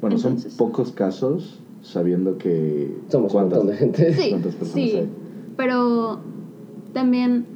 [0.00, 0.52] Bueno, Entonces.
[0.54, 2.94] son pocos casos, sabiendo que...
[3.08, 4.12] Somos un ¿cuántas- montón de gente.
[4.14, 4.96] Sí, ¿Cuántas personas sí.
[4.96, 5.08] hay?
[5.56, 6.18] Pero
[6.92, 7.46] también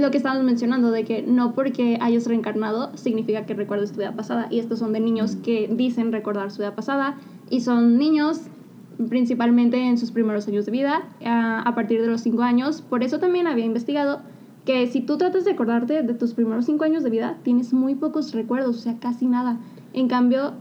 [0.00, 4.12] lo que estábamos mencionando de que no porque hayas reencarnado significa que recuerdes tu vida
[4.12, 4.48] pasada.
[4.50, 7.18] Y estos son de niños que dicen recordar su vida pasada.
[7.48, 8.42] Y son niños
[9.08, 12.82] principalmente en sus primeros años de vida, a, a partir de los 5 años.
[12.82, 14.20] Por eso también había investigado
[14.64, 17.94] que si tú tratas de acordarte de tus primeros 5 años de vida, tienes muy
[17.94, 19.58] pocos recuerdos, o sea, casi nada.
[19.92, 20.52] En cambio,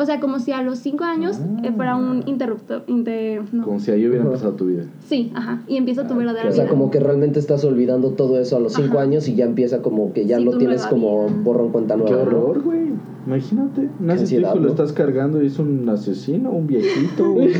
[0.00, 2.84] O sea, como si a los 5 años eh, fuera un interruptor.
[2.86, 3.64] Inter, no.
[3.64, 4.84] Como si ahí hubiera empezado tu vida.
[5.06, 5.62] Sí, ajá.
[5.66, 6.70] Y empieza tu verdadera O sea, vida.
[6.70, 9.02] como que realmente estás olvidando todo eso a los cinco Ajá.
[9.02, 11.36] años y ya empieza como que ya Sí, lo tienes como vida.
[11.42, 12.16] borrón cuenta Qué nueva.
[12.16, 12.38] ¿no?
[12.38, 12.88] horror, güey.
[13.26, 13.90] Imagínate.
[14.00, 17.30] Nace tu ansiedad, hijo, lo estás cargando y es un asesino, un viejito.
[17.32, 17.50] un-.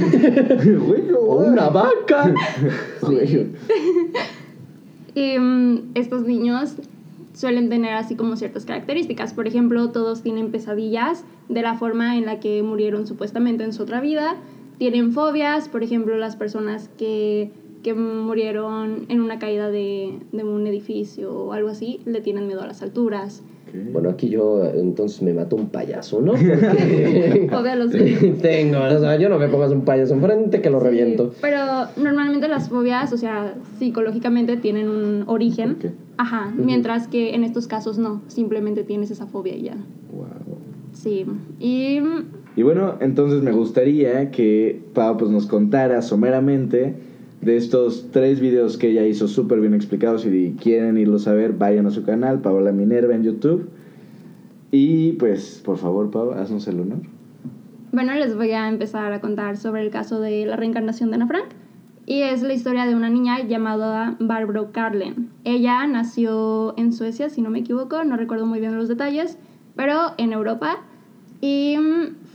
[1.28, 2.32] O una vaca.
[5.14, 6.74] Y mm, estos niños
[7.38, 9.32] suelen tener así como ciertas características.
[9.32, 13.84] Por ejemplo, todos tienen pesadillas de la forma en la que murieron supuestamente en su
[13.84, 14.34] otra vida.
[14.78, 17.52] Tienen fobias, por ejemplo, las personas que,
[17.84, 22.62] que murieron en una caída de, de un edificio o algo así, le tienen miedo
[22.62, 23.44] a las alturas.
[23.92, 26.32] Bueno, aquí yo entonces me mato un payaso, ¿no?
[26.32, 27.48] Porque
[28.42, 31.32] tengo, o sea, yo no me pongas un payaso enfrente que lo reviento.
[31.40, 31.58] Pero
[31.96, 35.74] normalmente las fobias, o sea, psicológicamente tienen un origen.
[35.74, 35.92] ¿Por qué?
[36.16, 39.76] Ajá, mientras que en estos casos no, simplemente tienes esa fobia y ya.
[40.12, 40.58] Wow.
[40.92, 41.24] Sí,
[41.60, 42.00] y
[42.56, 47.07] Y bueno, entonces me gustaría que Pau pues, nos contara someramente
[47.40, 50.22] de estos tres videos que ella hizo súper bien explicados.
[50.22, 53.68] Si quieren irlos a ver, vayan a su canal, Paola Minerva en YouTube.
[54.70, 57.00] Y pues, por favor, Pau, haznos el honor.
[57.92, 61.26] bueno, les voy a empezar a contar sobre el caso de la reencarnación de Ana
[61.26, 61.48] Frank.
[62.04, 65.28] Y es la historia de una niña llamada Barbro Karlen.
[65.44, 69.38] Ella nació en Suecia, si no me equivoco, no recuerdo muy bien los detalles,
[69.76, 70.78] pero en Europa.
[71.42, 71.67] Y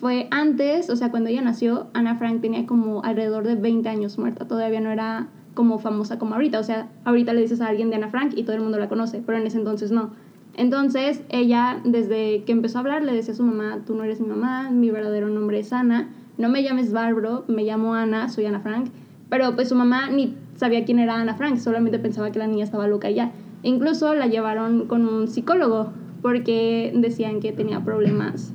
[0.04, 4.18] fue antes, o sea, cuando ella nació, Ana Frank tenía como alrededor de 20 años
[4.18, 4.46] muerta.
[4.46, 6.60] Todavía no era como famosa como ahorita.
[6.60, 8.90] O sea, ahorita le dices a alguien de Ana Frank y todo el mundo la
[8.90, 10.12] conoce, pero en ese entonces no.
[10.56, 14.20] Entonces, ella, desde que empezó a hablar, le decía a su mamá, tú no eres
[14.20, 18.46] mi mamá, mi verdadero nombre es Ana, no me llames Barbro, me llamo Ana, soy
[18.46, 18.90] Ana Frank.
[19.30, 22.66] Pero pues su mamá ni sabía quién era Ana Frank, solamente pensaba que la niña
[22.66, 23.32] estaba loca ya.
[23.62, 28.54] Incluso la llevaron con un psicólogo porque decían que tenía problemas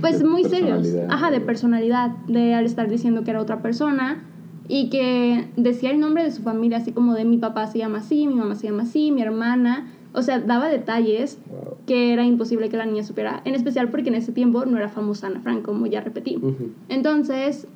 [0.00, 0.86] pues muy serios.
[1.08, 4.22] Ajá, de personalidad, de al estar diciendo que era otra persona
[4.68, 7.98] y que decía el nombre de su familia, así como de mi papá se llama
[7.98, 9.86] así, mi mamá se llama así, mi hermana.
[10.14, 11.76] O sea, daba detalles Wow.
[11.86, 14.88] que era imposible que la niña supiera, en especial porque en ese tiempo no era
[14.90, 16.36] famosa Ana Frank, como ya repetí.
[16.36, 16.70] Ujú.
[16.90, 17.66] Entonces,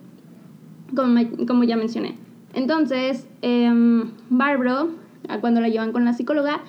[0.95, 2.14] como, me- como ya mencioné.
[2.55, 4.90] Entonces, em, Barbro,
[5.40, 6.61] cuando la llevan con la psicóloga,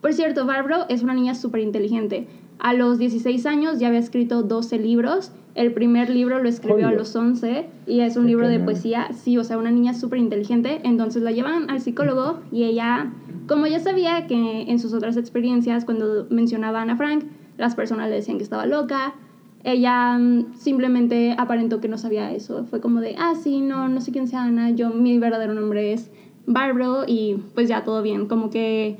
[0.00, 2.26] por cierto, Barbro es una niña súper inteligente.
[2.60, 5.32] A los 16 años ya había escrito 12 libros.
[5.54, 9.08] El primer libro lo escribió a los 11 y es un Qué libro de poesía.
[9.12, 10.80] Sí, o sea, una niña súper inteligente.
[10.84, 13.12] Entonces la llevan al psicólogo y ella,
[13.48, 17.24] como ya sabía que en sus otras experiencias, cuando mencionaba a Ana Frank,
[17.56, 19.14] las personas le decían que estaba loca,
[19.64, 22.64] ella mm, simplemente aparentó que no sabía eso.
[22.66, 25.94] Fue como de, ah, sí, no, no sé quién sea Ana, yo, mi verdadero nombre
[25.94, 26.10] es
[26.46, 28.98] Barbro y pues ya todo bien, como que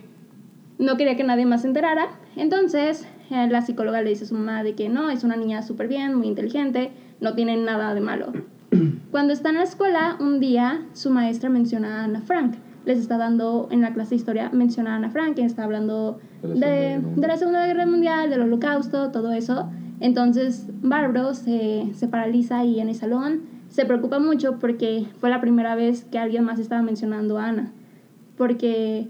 [0.78, 2.08] no quería que nadie más se enterara.
[2.36, 5.88] Entonces, la psicóloga le dice a su mamá de que no, es una niña súper
[5.88, 6.90] bien, muy inteligente,
[7.20, 8.32] no tiene nada de malo.
[9.10, 12.56] Cuando está en la escuela, un día su maestra menciona a Ana Frank.
[12.86, 16.18] Les está dando en la clase de historia, menciona a Ana Frank, que está hablando
[16.42, 17.20] De la Segunda de, Guerra Mundial.
[17.20, 19.68] de la Segunda Guerra Mundial, del Holocausto, todo eso.
[20.00, 25.40] Entonces, Barbro se, se paraliza ahí en el salón, se preocupa mucho porque fue la
[25.40, 27.70] primera vez que alguien más estaba mencionando a Ana.
[28.36, 29.08] Porque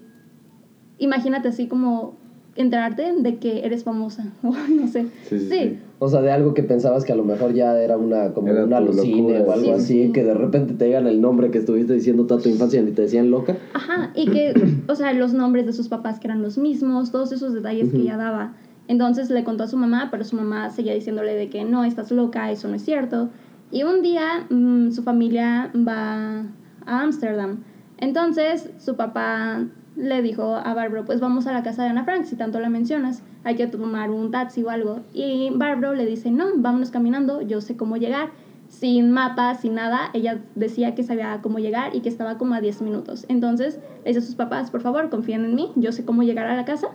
[0.98, 2.19] imagínate así como
[2.56, 5.06] enterarte de que eres famosa, o no sé.
[5.28, 5.78] Sí, sí, sí.
[5.98, 8.64] O sea, de algo que pensabas que a lo mejor ya era una como Era
[8.64, 9.70] un tu alucine locura, o algo sí.
[9.72, 10.12] así, Sí.
[10.12, 13.02] que de repente te digan el nombre que estuviste diciendo toda tu infancia y te
[13.02, 13.56] decían loca.
[13.74, 14.54] Ajá, y que,
[14.88, 17.98] o sea, los nombres de sus papás que eran los mismos, todos esos detalles que
[17.98, 18.54] ella daba.
[18.88, 22.10] Entonces le contó a su mamá, pero su mamá seguía diciéndole de que no, estás
[22.10, 23.28] loca, eso no es cierto.
[23.70, 26.46] Y un día mm, su familia va
[26.86, 27.58] a Ámsterdam.
[27.98, 29.66] Entonces su papá
[30.00, 32.68] le dijo a Barbro, pues vamos a la casa de Ana Frank, si tanto la
[32.68, 35.00] mencionas, hay que tomar un taxi o algo.
[35.12, 38.30] Y Barbro le dice, no, vámonos caminando, yo sé cómo llegar.
[38.68, 42.60] Sin mapa, sin nada, ella decía que sabía cómo llegar y que estaba como a
[42.60, 43.26] 10 minutos.
[43.28, 46.46] Entonces le dice a sus papás, por favor, confíen en mí, yo sé cómo llegar
[46.46, 46.88] a la casa.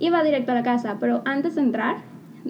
[0.00, 1.98] Y va directo a la casa, pero antes de entrar,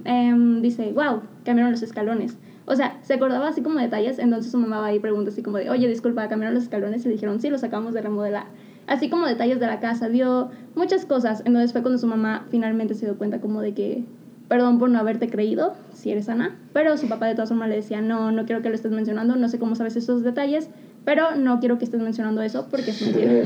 [0.04, 2.38] em, dice, wow, cambiaron los escalones.
[2.64, 5.58] O sea, se acordaba así como detalles, entonces su mamá va y pregunta así como
[5.58, 8.44] de, oye, disculpa, cambiaron los escalones y le dijeron, sí, los acabamos de remodelar.
[8.90, 11.44] Así como detalles de la casa, dio muchas cosas.
[11.46, 14.02] Entonces fue cuando su mamá finalmente se dio cuenta como de que,
[14.48, 17.76] perdón por no haberte creído, si eres Ana, pero su papá de todas formas le
[17.76, 20.70] decía, no, no quiero que lo estés mencionando, no sé cómo sabes esos detalles,
[21.04, 23.44] pero no quiero que estés mencionando eso porque es mentira.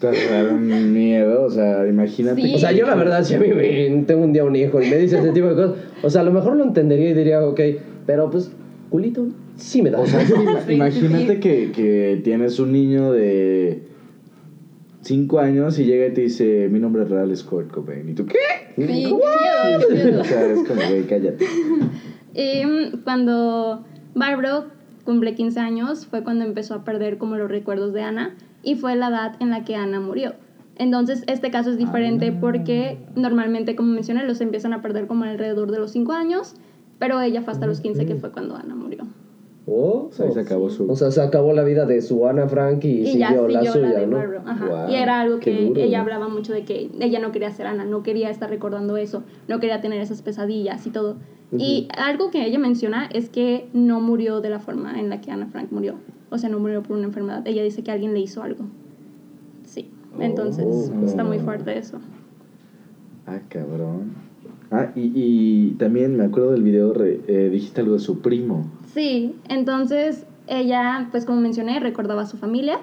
[0.00, 2.40] Te daron miedo, o sea, imagínate.
[2.40, 2.54] Sí.
[2.54, 4.88] O sea, yo la verdad, si a mí me, tengo un día un hijo y
[4.88, 5.72] me dice ese tipo de cosas,
[6.04, 7.60] o sea, a lo mejor lo entendería y diría, ok,
[8.06, 8.52] pero pues,
[8.88, 9.98] culito, sí me da.
[9.98, 10.24] O sea,
[10.64, 11.40] sí, imagínate sí.
[11.40, 13.95] Que, que tienes un niño de
[15.06, 18.08] 5 años y llega y te dice, mi nombre real es Kurt Cobain.
[18.08, 18.34] ¿Y tú qué?
[18.76, 19.18] Sí, qué miedo,
[19.88, 20.20] qué miedo.
[20.20, 21.44] O sea, es como, güey, cállate.
[22.34, 24.66] Y mm, cuando Barbro
[25.04, 28.96] cumple 15 años fue cuando empezó a perder como los recuerdos de Ana y fue
[28.96, 30.34] la edad en la que Ana murió.
[30.78, 32.38] Entonces, este caso es diferente Ah.
[32.40, 36.54] porque normalmente, como mencioné, los empiezan a perder como alrededor de los 5 años,
[36.98, 39.06] pero ella fue hasta los 15 que fue cuando Ana murió.
[39.68, 40.88] Oh, O sea, ahí se acabó su...
[40.88, 43.48] O sea, se acabó la vida de su Ana Frank y, Y ya siguió siguió
[43.48, 44.18] la suya, de ¿no?
[44.46, 44.66] Ajá.
[44.66, 46.02] Guau, y era algo que duro, ella ¿no?
[46.04, 49.58] hablaba mucho de que ella no quería ser Ana, no quería estar recordando eso, no
[49.58, 51.16] quería tener esas pesadillas y todo.
[51.56, 55.30] Y algo que ella menciona es que no murió de la forma en la que
[55.32, 55.94] Ana Frank murió.
[56.30, 57.46] O sea, no murió por una enfermedad.
[57.46, 58.64] Ella dice que alguien le hizo algo.
[59.64, 59.90] Sí.
[60.20, 61.04] Entonces, Oh.
[61.04, 61.98] está muy fuerte eso.
[63.26, 64.14] Ah, cabrón.
[64.70, 68.66] Ah, y, y también me acuerdo del video, re- eh, dijiste algo de su primo.
[68.92, 72.78] Sí, entonces ella, pues como mencioné, recordaba a su familia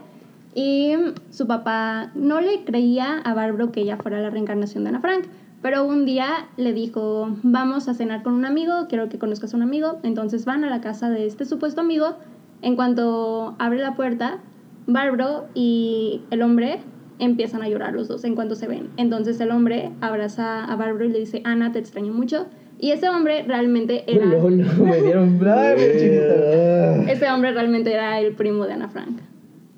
[0.55, 0.93] y
[1.31, 5.25] su papá no le creía a Barbro que ella fuera la reencarnación de Ana Frank,
[5.61, 9.57] pero un día le dijo, vamos a cenar con un amigo, quiero que conozcas a
[9.57, 12.17] un amigo, entonces van a la casa de este supuesto amigo,
[12.61, 14.39] en cuanto abre la puerta,
[14.87, 16.79] Barbro y el hombre
[17.23, 18.89] empiezan a llorar los dos en cuanto se ven.
[18.97, 22.47] Entonces el hombre abraza a Barbro y le dice, Ana, te extraño mucho.
[22.79, 24.25] Y ese hombre realmente era...
[24.25, 27.11] Lol, me dieron bravo, chiquita.
[27.11, 29.19] Ese hombre realmente era el primo de Ana Frank.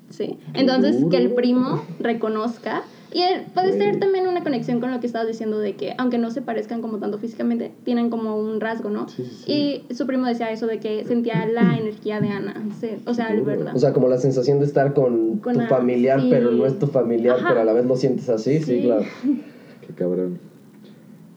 [0.08, 0.38] Sí.
[0.54, 2.82] Entonces, que el primo reconozca.
[3.16, 6.18] Y él- puede ser también una conexión con lo que estabas diciendo de que, aunque
[6.18, 9.08] no se parezcan como tanto físicamente, tienen como un rasgo, ¿no?
[9.08, 9.52] Sí, sí, sí.
[9.90, 12.54] Y su primo decía eso de que sentía la energía de Ana.
[12.78, 13.74] Sí, o sea, el verdad.
[13.74, 16.28] O sea, como la sensación de estar con, Con tu familiar, sí.
[16.30, 17.48] pero no es tu familiar, Ajá.
[17.48, 18.82] pero a la vez lo sientes así, sí, Sí.
[18.82, 19.04] claro.
[19.86, 20.38] Qué cabrón.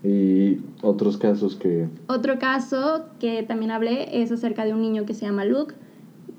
[0.04, 1.88] Y otros casos que...
[2.08, 5.76] Otro caso que también hablé es acerca de un niño que se llama Luke.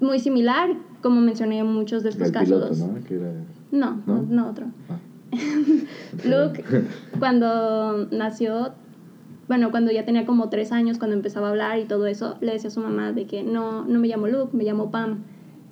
[0.01, 0.71] Muy similar,
[1.03, 2.49] como mencioné muchos de estos El casos.
[2.79, 3.05] piloto, ¿no?
[3.07, 3.33] Que era...
[3.71, 4.23] No, ¿No?
[4.29, 4.67] no, otro.
[4.89, 4.99] Ah.
[6.25, 6.65] Luke,
[7.19, 8.73] cuando nació,
[9.49, 12.53] bueno, cuando ya tenía como tres años, cuando empezaba a hablar y todo eso, le
[12.53, 15.19] decía a su mamá de que no, no me llamo Luke, me llamo Pam.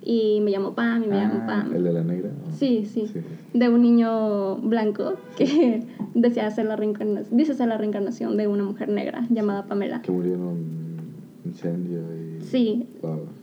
[0.01, 1.75] Y me llamo Pam, y me llamo Ah, Pam.
[1.75, 2.31] ¿El de la negra?
[2.57, 3.21] Sí, sí, Sí.
[3.53, 5.83] De un niño blanco que
[6.15, 10.01] decía ser la reencarnación, dice ser la reencarnación de una mujer negra llamada Pamela.
[10.01, 10.67] Que murió en un
[11.45, 12.41] incendio y...
[12.43, 12.87] Sí.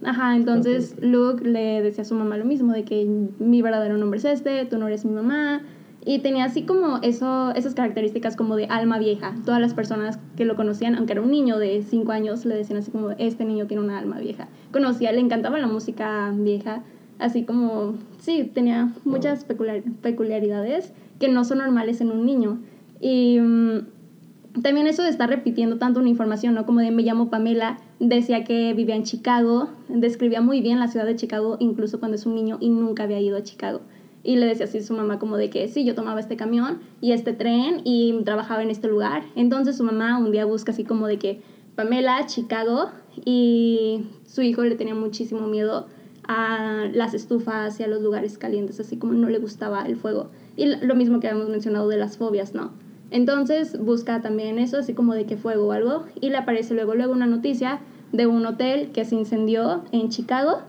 [0.04, 0.95] Ajá, entonces.
[1.01, 3.06] Luke le decía a su mamá lo mismo, de que
[3.39, 5.62] mi verdadero nombre es este, tú no eres mi mamá.
[6.08, 9.34] Y tenía así como eso, esas características como de alma vieja.
[9.44, 12.78] Todas las personas que lo conocían, aunque era un niño de 5 años, le decían
[12.78, 14.48] así como, este niño tiene una alma vieja.
[14.72, 16.84] Conocía, le encantaba la música vieja,
[17.18, 22.60] así como, sí, tenía muchas peculiar- peculiaridades que no son normales en un niño.
[23.02, 26.68] Y mm, también eso de estar repitiendo tanto una información, ¿no?
[26.68, 31.08] Como de me llamo Pamela, decía que vivía en Chicago, describía muy bien la ciudad
[31.08, 33.82] de Chicago, incluso cuando es un niño y nunca había ido a Chicago.
[34.26, 36.80] Y le decía así a su mamá como de que sí, yo tomaba este camión
[37.00, 39.24] y este tren y trabajaba en este lugar.
[39.36, 41.42] Entonces su mamá un día busca así como de que
[41.76, 42.90] Pamela, Chicago,
[43.24, 45.88] y su hijo le tenía muchísimo miedo
[46.28, 50.32] a las estufas y a los lugares calientes, así como no le gustaba el fuego.
[50.58, 52.72] Y lo mismo que habíamos mencionado de las fobias, ¿no?
[53.12, 56.96] Entonces busca también eso, así como de que fuego o algo, y le aparece luego,
[56.96, 57.80] luego una noticia
[58.12, 60.62] de un hotel que se incendió en Chicago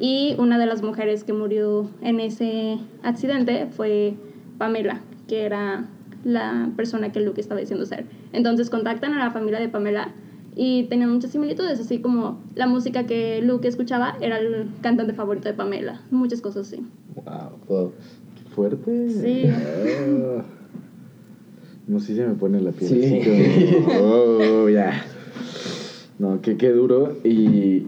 [0.00, 4.14] y una de las mujeres que murió en ese accidente fue
[4.58, 5.86] Pamela, que era
[6.24, 8.06] la persona que Luke estaba diciendo ser.
[8.32, 10.08] Entonces contactan a la familia de Pamela
[10.54, 15.48] y tenían muchas similitudes, así como la música que Luke escuchaba era el cantante favorito
[15.48, 16.82] de Pamela, muchas cosas así.
[17.14, 17.50] Wow.
[17.68, 17.92] Wow.
[18.36, 19.10] Qué fuerte.
[19.10, 19.44] Sí.
[19.48, 20.44] Ah.
[21.86, 23.04] No sé si se me pone la piel Sí.
[23.04, 25.04] así como, oh, ya.
[26.18, 27.16] No, que qué duro.
[27.24, 27.82] Y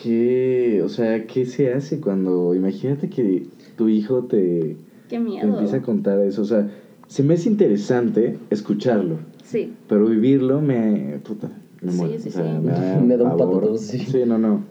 [0.00, 4.76] qué, o sea, ¿qué se hace cuando, imagínate que tu hijo te,
[5.08, 5.48] Qué te miedo.
[5.48, 6.42] empieza a contar eso?
[6.42, 6.68] O sea,
[7.06, 9.72] se me es interesante escucharlo, Sí.
[9.88, 11.50] pero vivirlo me, puta,
[11.82, 12.18] me Sí, muero.
[12.18, 12.64] sí, o sea, sí.
[12.66, 13.98] me da, Me da un patatús, sí.
[13.98, 14.62] Sí, no, no.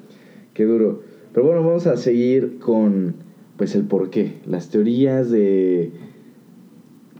[0.54, 1.02] Qué duro.
[1.34, 3.16] Pero bueno, vamos a seguir con
[3.58, 5.92] pues el porqué, las teorías de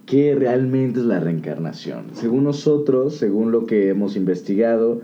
[0.06, 2.06] qué realmente es la reencarnación.
[2.14, 5.02] Según nosotros, según lo que hemos investigado,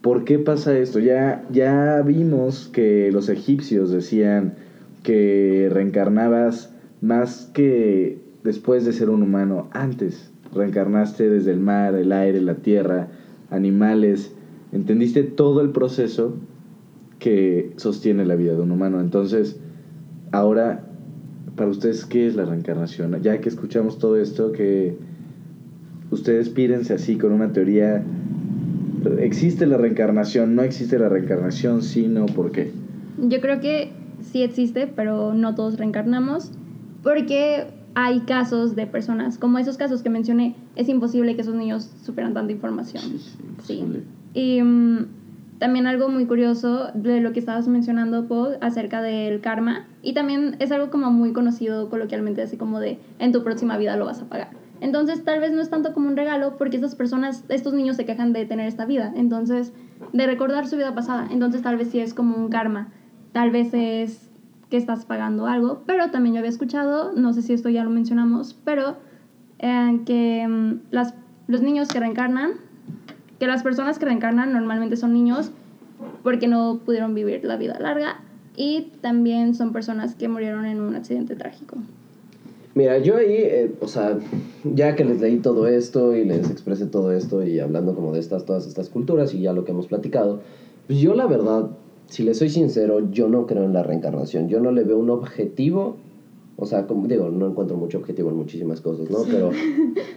[0.00, 0.98] ¿por qué pasa esto?
[0.98, 4.54] Ya, ya vimos que los egipcios decían
[5.02, 10.30] que reencarnabas más que después de ser un humano, antes.
[10.54, 13.08] Reencarnaste desde el mar, el aire, la tierra,
[13.50, 14.32] animales.
[14.72, 16.34] Entendiste todo el proceso
[17.18, 19.00] que sostiene la vida de un humano.
[19.00, 19.58] Entonces,
[20.32, 20.84] ahora,
[21.56, 23.20] para ustedes, ¿qué es la reencarnación?
[23.22, 24.96] Ya que escuchamos todo esto, que
[26.10, 28.02] ustedes pídense así con una teoría.
[29.20, 30.54] ¿Existe la reencarnación?
[30.54, 31.82] ¿No existe la reencarnación?
[31.82, 32.72] Sí, no, ¿por qué?
[33.18, 36.52] Yo creo que sí existe, pero no todos reencarnamos,
[37.02, 41.90] porque hay casos de personas, como esos casos que mencioné, es imposible que esos niños
[42.04, 43.02] superan tanta información.
[43.02, 44.02] Sí, sí, Sí.
[44.34, 45.06] Y mm,
[45.58, 49.86] también algo muy curioso de lo que estabas mencionando, Paul, acerca del karma.
[50.02, 53.96] Y también es algo como muy conocido coloquialmente, así como de en tu próxima vida
[53.96, 54.50] lo vas a pagar.
[54.80, 58.04] Entonces tal vez no es tanto como un regalo porque estas personas, estos niños se
[58.04, 59.12] quejan de tener esta vida.
[59.16, 59.72] Entonces,
[60.12, 61.28] de recordar su vida pasada.
[61.30, 62.88] Entonces tal vez sí es como un karma.
[63.32, 64.30] Tal vez es
[64.70, 65.82] que estás pagando algo.
[65.86, 68.96] Pero también yo había escuchado, no sé si esto ya lo mencionamos, pero
[69.58, 71.14] eh, que las,
[71.46, 72.52] los niños que reencarnan
[73.38, 75.52] que las personas que reencarnan normalmente son niños
[76.22, 78.20] porque no pudieron vivir la vida larga
[78.56, 81.76] y también son personas que murieron en un accidente trágico.
[82.74, 84.18] Mira, yo ahí, eh, o sea,
[84.62, 88.20] ya que les leí todo esto y les expresé todo esto y hablando como de
[88.20, 90.40] estas, todas estas culturas y ya lo que hemos platicado,
[90.86, 91.70] pues yo la verdad,
[92.06, 94.48] si le soy sincero, yo no creo en la reencarnación.
[94.48, 95.96] Yo no le veo un objetivo,
[96.56, 99.18] o sea, como digo, no encuentro mucho objetivo en muchísimas cosas, ¿no?
[99.30, 99.50] Pero,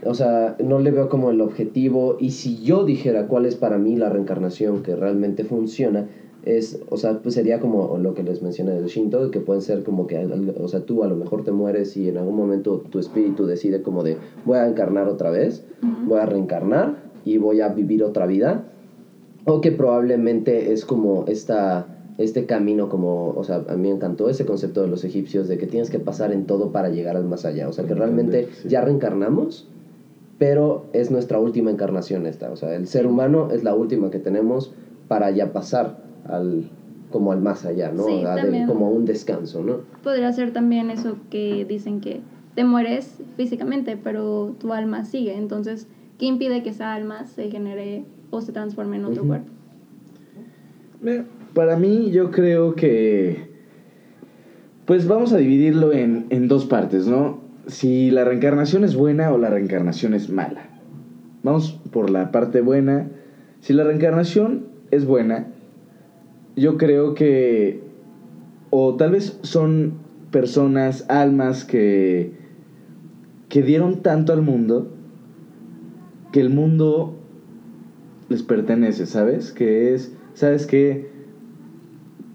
[0.05, 2.17] o sea, no le veo como el objetivo.
[2.19, 6.07] Y si yo dijera cuál es para mí la reencarnación que realmente funciona,
[6.45, 9.83] es, o sea, pues sería como lo que les mencioné del Shinto, que pueden ser
[9.83, 10.25] como que,
[10.59, 13.81] o sea, tú a lo mejor te mueres y en algún momento tu espíritu decide
[13.81, 15.63] como de, voy a encarnar otra vez,
[16.07, 18.65] voy a reencarnar y voy a vivir otra vida.
[19.45, 24.29] O que probablemente es como esta, este camino como, o sea, a mí me encantó
[24.29, 27.25] ese concepto de los egipcios de que tienes que pasar en todo para llegar al
[27.25, 27.67] más allá.
[27.67, 28.69] O sea, que realmente Sí.
[28.69, 29.67] ya reencarnamos,
[30.37, 32.51] pero es nuestra última encarnación esta.
[32.51, 34.73] O sea, el ser humano es la última que tenemos
[35.07, 35.97] para ya pasar
[36.27, 36.69] al
[37.11, 38.03] como al más allá, ¿no?
[38.05, 39.79] Sí, A del- como a un descanso, ¿no?
[40.01, 42.21] Podría ser también eso que dicen que
[42.55, 45.35] te mueres físicamente, pero tu alma sigue.
[45.35, 49.27] Entonces, ¿qué impide que esa alma se genere o se transforme en otro Ujú.
[49.27, 49.51] cuerpo?
[51.01, 53.49] Mira, Para mí, yo creo que.
[54.85, 57.39] Pues vamos a dividirlo en, en dos partes, ¿no?
[57.67, 60.61] Si la reencarnación es buena o la reencarnación es mala.
[61.43, 63.07] Vamos por la parte buena.
[63.59, 65.47] Si la reencarnación es buena,
[66.55, 67.81] yo creo que.
[68.69, 69.93] O tal vez son
[70.31, 72.33] personas, almas que.
[73.49, 74.91] que dieron tanto al mundo.
[76.31, 77.17] que el mundo
[78.29, 79.51] les pertenece, ¿sabes?
[79.51, 80.13] Que es.
[80.33, 81.09] ¿Sabes qué?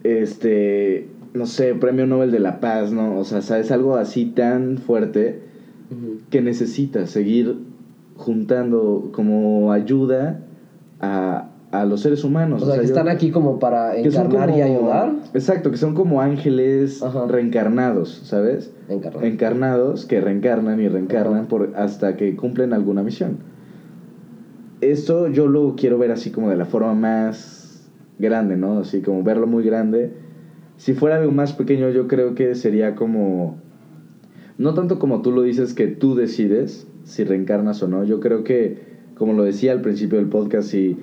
[0.02, 1.08] Este.
[1.34, 3.18] No sé, premio Nobel de la Paz, ¿no?
[3.18, 3.70] O sea, ¿sabes?
[3.70, 5.42] Algo así tan fuerte
[6.30, 7.58] que necesitas seguir
[8.16, 10.40] juntando como ayuda
[11.00, 12.62] a, a los seres humanos.
[12.62, 15.14] O sea, que yo- están aquí como para encarnar y ayudar.
[15.34, 17.26] Exacto, que son como ángeles Ajá.
[17.26, 18.72] reencarnados, ¿sabes?
[19.22, 21.48] Encarnados que reencarnan y reencarnan Ajá.
[21.48, 23.38] por, hasta que cumplen alguna misión.
[24.80, 28.78] Esto yo lo quiero ver así como de la forma más grande, ¿no?
[28.80, 30.10] Así como verlo muy grande.
[30.76, 33.56] Si fuera algo más pequeño, yo creo que sería como.
[34.58, 38.04] No tanto como tú lo dices, que tú decides si reencarnas o no.
[38.04, 38.78] Yo creo que,
[39.16, 40.98] como lo decía al principio del podcast, si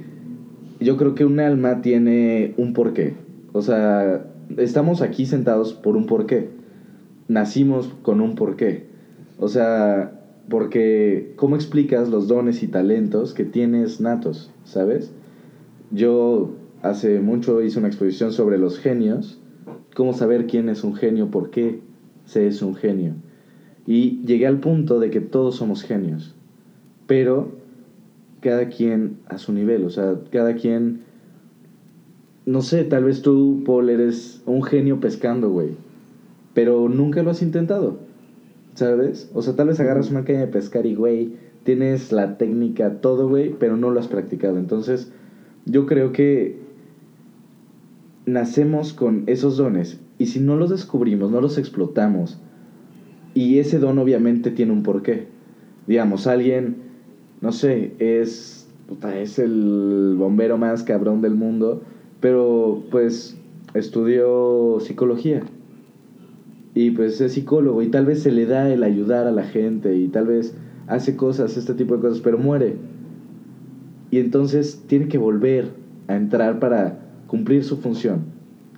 [0.83, 3.15] yo creo que un alma tiene un porqué.
[3.51, 4.25] O sea,
[4.57, 6.49] estamos aquí sentados por un porqué.
[7.27, 8.85] Nacimos con un porqué.
[9.39, 15.11] O sea, porque ¿cómo explicas los dones y talentos que tienes natos, sabes?
[15.91, 19.39] Yo hace mucho hice una exposición sobre los genios,
[19.95, 21.79] cómo saber quién es un genio, por qué
[22.25, 23.13] se es un genio.
[23.85, 26.35] Y llegué al punto de que todos somos genios,
[27.05, 27.62] pero
[28.43, 31.01] cada quien a su nivel, o sea, cada quien,
[32.45, 35.69] no sé, tal vez tú, Paul, eres un genio pescando, güey,
[36.53, 37.97] pero nunca lo has intentado,
[38.75, 39.31] ¿sabes?
[39.33, 43.29] O sea, tal vez agarras una caña de pescar y, güey, tienes la técnica, todo,
[43.29, 44.59] güey, pero no lo has practicado.
[44.59, 45.11] Entonces,
[45.65, 46.57] yo creo que
[48.25, 52.39] nacemos con esos dones y si no los descubrimos, no los explotamos,
[53.33, 55.25] y ese don obviamente tiene un porqué.
[55.87, 56.82] Digamos, alguien,
[57.43, 61.81] no sé, es, puta, es el bombero más cabrón del mundo,
[62.21, 63.37] pero pues
[63.73, 65.43] estudió psicología.
[66.73, 69.93] Y pues es psicólogo y tal vez se le da el ayudar a la gente
[69.93, 70.55] y tal vez
[70.87, 72.77] hace cosas, este tipo de cosas, pero muere.
[74.09, 75.67] Y entonces tiene que volver
[76.07, 78.21] a entrar para cumplir su función.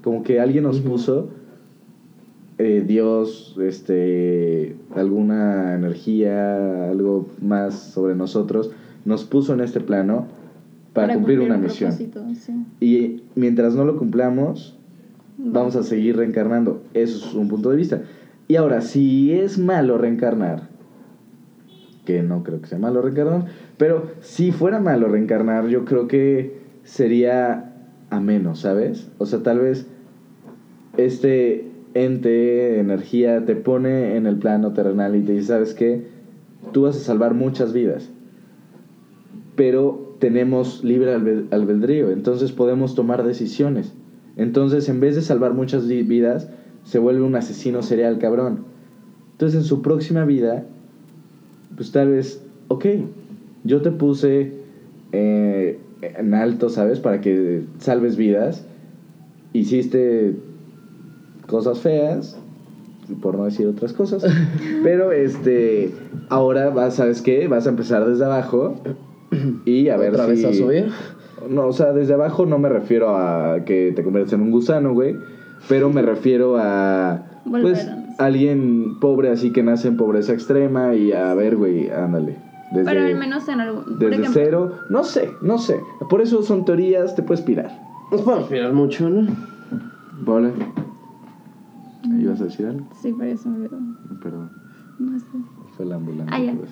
[0.03, 1.29] Como que alguien nos puso,
[2.57, 8.71] eh, Dios, este, alguna energía, algo más sobre nosotros,
[9.03, 10.27] nos puso en este plano
[10.93, 11.91] para, cumplir, una un misión.
[11.91, 12.09] sí.
[12.79, 14.77] Y mientras no lo cumplamos,
[15.37, 16.81] vamos a seguir reencarnando.
[16.93, 18.01] Eso es un punto de vista.
[18.47, 20.69] Y ahora, si es malo reencarnar,
[22.05, 23.47] que no creo que sea malo reencarnar,
[23.77, 27.73] pero si fuera malo reencarnar, yo creo que sería
[28.09, 29.09] ameno, ¿sabes?
[29.17, 29.87] O sea, tal vez
[30.95, 36.01] este ente, energía, te pone en el plano terrenal y te dice, ¿sabes qué?
[36.71, 38.11] Tú vas a salvar muchas vidas.
[39.55, 43.93] Pero tenemos libre albe- albedrío, entonces podemos tomar decisiones.
[44.37, 46.49] Entonces, en vez de salvar muchas vi- vidas,
[46.83, 48.59] se vuelve un asesino serial cabrón.
[49.31, 50.65] Entonces, en su próxima vida,
[51.75, 52.85] pues tal vez, ok,
[53.63, 54.51] yo te puse
[55.11, 56.99] eh, en alto, ¿sabes?
[56.99, 58.65] Para que salves vidas.
[59.53, 60.33] Hiciste
[61.47, 62.37] cosas feas,
[63.21, 64.25] por no decir otras cosas.
[64.83, 65.91] Pero este,
[66.29, 67.47] ahora vas, ¿sabes qué?
[67.47, 68.75] Vas a empezar desde abajo
[69.65, 70.45] y a ver ¿Otra vez si...
[70.45, 70.91] a subir?
[71.49, 74.93] No, o sea, desde abajo no me refiero a que te conviertas en un gusano,
[74.93, 75.15] güey.
[75.69, 77.23] Pero me refiero a.
[77.49, 82.37] Pues, a- alguien pobre así que nace en pobreza extrema y a ver, güey, ándale.
[82.71, 83.83] Desde, Pero al menos en algo.
[83.83, 84.71] por desde ejemplo, cero.
[84.89, 85.79] No sé, no sé.
[86.09, 87.71] Por eso son teorías, te puedes pirar.
[88.11, 89.27] Nos podemos mirar mucho, ¿no?
[90.21, 90.51] Vale.
[92.19, 92.87] ¿Ibas a decir algo?
[93.01, 93.77] Sí, por eso me olvidó.
[94.21, 94.51] Perdón.
[94.99, 95.25] No sé.
[95.75, 96.35] Fue la ambulancia.
[96.35, 96.53] Ah, ya.
[96.53, 96.71] pues.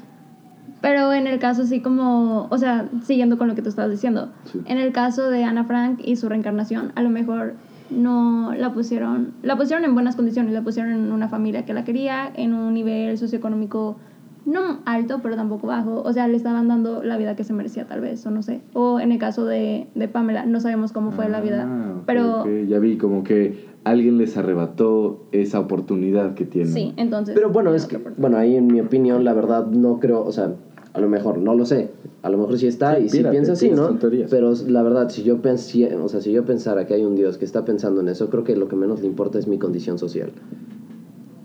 [0.82, 4.30] Pero en el caso así como, o sea, siguiendo con lo que tú estabas diciendo,
[4.46, 4.62] Sí.
[4.66, 7.54] en el caso de Ana Frank y su reencarnación, a lo mejor
[7.90, 11.84] no la pusieron, la pusieron en buenas condiciones, la pusieron en una familia que la
[11.84, 13.98] quería, en un nivel socioeconómico
[14.46, 17.88] no alto, pero tampoco bajo, o sea, le estaban dando la vida que se merecía
[17.88, 18.60] tal vez, o no sé.
[18.74, 22.46] O en el caso de, de Pamela, no sabemos cómo fue la vida, Ah, pero.
[22.68, 26.74] Ya vi como que alguien les arrebató esa oportunidad que tienen.
[26.74, 27.36] sí, entonces...
[27.36, 30.32] Pero bueno, no es que, bueno, ahí en mi opinión, la verdad, no creo, o
[30.32, 30.54] sea,
[30.94, 31.90] a lo mejor, no lo sé,
[32.22, 33.88] a lo mejor sí está Sí, y sí pírate, piensa así, ¿no?
[33.88, 34.30] tonterías.
[34.30, 37.38] Pero la verdad, si yo, pens- o sea, si yo pensara que hay un Dios
[37.38, 39.98] que está pensando en eso, creo que lo que menos le importa es mi condición
[39.98, 40.32] social.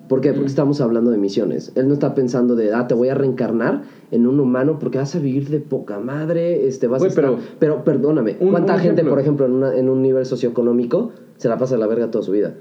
[0.08, 0.32] ¿Por qué?
[0.32, 1.70] Porque estamos hablando de misiones.
[1.74, 5.14] Él no está pensando de, ah, te voy a reencarnar en un humano porque vas
[5.14, 7.24] a vivir de poca madre, este, vas a estar...
[7.24, 9.10] pero- Pero, perdóname, Un- ¿cuánta un gente, ejemplo.
[9.10, 12.22] por ejemplo, en, una- en un nivel socioeconómico se la pasa a la verga toda
[12.22, 12.54] su vida?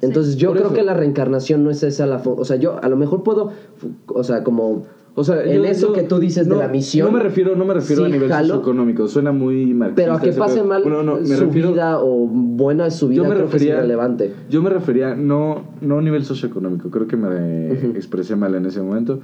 [0.00, 0.74] Entonces yo creo eso.
[0.74, 2.22] que la reencarnación no es esa la...
[2.22, 3.52] fo- O sea, yo a lo mejor puedo,
[4.08, 4.82] o sea, como...
[5.16, 7.22] O sea, En yo- eso yo- que tú dices de no- la misión, No me
[7.22, 8.48] refiero, no me refiero sí, a nivel jalo.
[8.48, 10.02] socioeconómico, suena muy marxista.
[10.02, 13.18] Pero a que pase mal Bueno, no, me su refiero- vida o buena su vida,
[13.18, 14.32] yo me creo que refería, es irrelevante.
[14.50, 18.82] Yo me refería, no, no a nivel socioeconómico, creo que me expresé mal en ese
[18.82, 19.20] momento.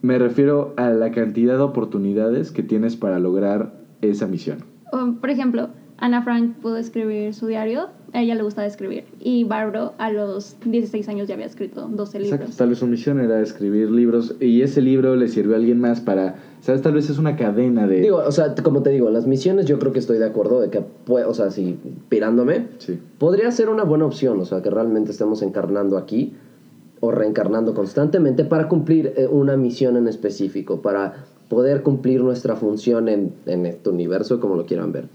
[0.00, 4.64] Me refiero a la cantidad de oportunidades que tienes para lograr esa misión.
[5.20, 5.68] Por ejemplo,
[5.98, 10.56] Ana Frank pudo escribir su diario, a ella le gustaba escribir, y Barbaro a los
[10.64, 12.56] 16 años ya había escrito 12 Exacto, libros.
[12.56, 16.00] tal vez su misión era escribir libros y ese libro le sirvió a alguien más
[16.00, 16.80] para, ¿sabes?
[16.82, 18.00] Tal vez es una cadena de...
[18.00, 20.70] Digo, o sea, como te digo, las misiones yo creo que estoy de acuerdo de
[20.70, 21.78] que, o sea, si
[22.08, 22.98] pirándome, Sí.
[23.18, 26.32] podría ser una buena opción, o sea, que realmente estemos encarnando aquí
[27.00, 33.08] o reencarnando constantemente para cumplir eh, una misión en específico, para poder cumplir nuestra función
[33.08, 35.08] en, en este universo, como lo quieran ver.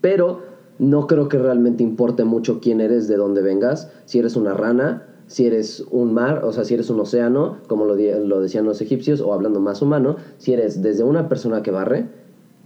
[0.00, 4.54] Pero no creo que realmente importe mucho quién eres, de dónde vengas, si eres una
[4.54, 8.64] rana, si eres un mar, o sea, si eres un océano, como lo, lo decían
[8.64, 12.06] los egipcios, o hablando más humano, si eres desde una persona que barre,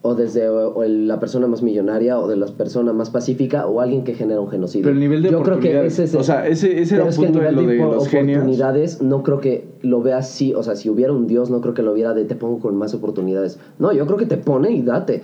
[0.00, 3.66] o desde o- o el- la persona más millonaria, o de la persona más pacífica,
[3.66, 4.84] o alguien que genera un genocidio.
[4.84, 7.04] Pero el nivel de Yo creo que ese es el- o sea, ese- ese era
[7.04, 8.38] un punto de lo de impo- los genios.
[8.38, 11.74] oportunidades no creo que lo vea así, o sea, si hubiera un Dios, no creo
[11.74, 13.58] que lo viera de te pongo con más oportunidades.
[13.80, 15.20] No, yo creo que te pone y date.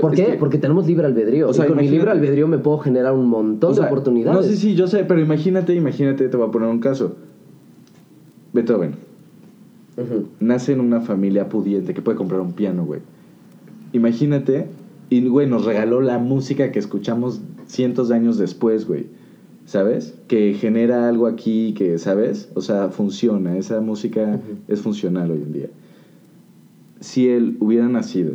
[0.00, 0.26] ¿Por Es qué?
[0.32, 1.48] que- Porque tenemos libre albedrío.
[1.48, 3.90] O sea, y con mi libre albedrío me puedo generar un montón O sea, de
[3.90, 4.36] oportunidades.
[4.40, 7.16] No sé si yo sé, pero imagínate, imagínate, te voy a poner un caso.
[8.52, 8.94] Beethoven
[9.96, 10.26] Ujú.
[10.40, 13.00] nace en una familia pudiente que puede comprar un piano, güey.
[13.92, 14.66] Imagínate,
[15.10, 19.06] y güey, nos regaló la música que escuchamos cientos de años después, güey.
[19.64, 20.14] ¿Sabes?
[20.28, 22.50] Que genera algo aquí que, ¿sabes?
[22.54, 23.56] O sea, funciona.
[23.58, 24.38] Esa música
[24.68, 25.66] es funcional hoy en día.
[27.00, 28.34] Si él hubiera nacido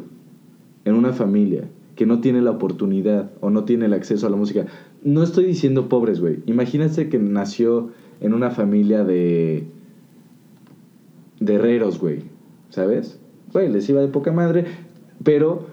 [0.86, 1.66] en una familia
[1.96, 4.66] que no tiene la oportunidad o no tiene el acceso a la música,
[5.04, 6.40] no estoy diciendo pobres, güey.
[6.46, 7.90] Imagínate que nació
[8.22, 9.66] en una familia de
[11.40, 12.20] de herreros, güey.
[12.70, 13.20] ¿Sabes?
[13.52, 14.66] Güey, les iba de poca madre,
[15.24, 15.64] pero,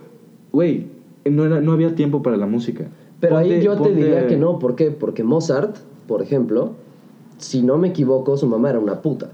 [0.52, 0.86] güey,
[1.24, 2.88] no, era- no había tiempo para la música.
[3.20, 4.58] Pero ahí Ponte- yo te diría que no.
[4.58, 4.90] ¿Por qué?
[4.90, 6.72] Porque Mozart, por ejemplo,
[7.38, 9.30] si no me equivoco, su mamá era una puta.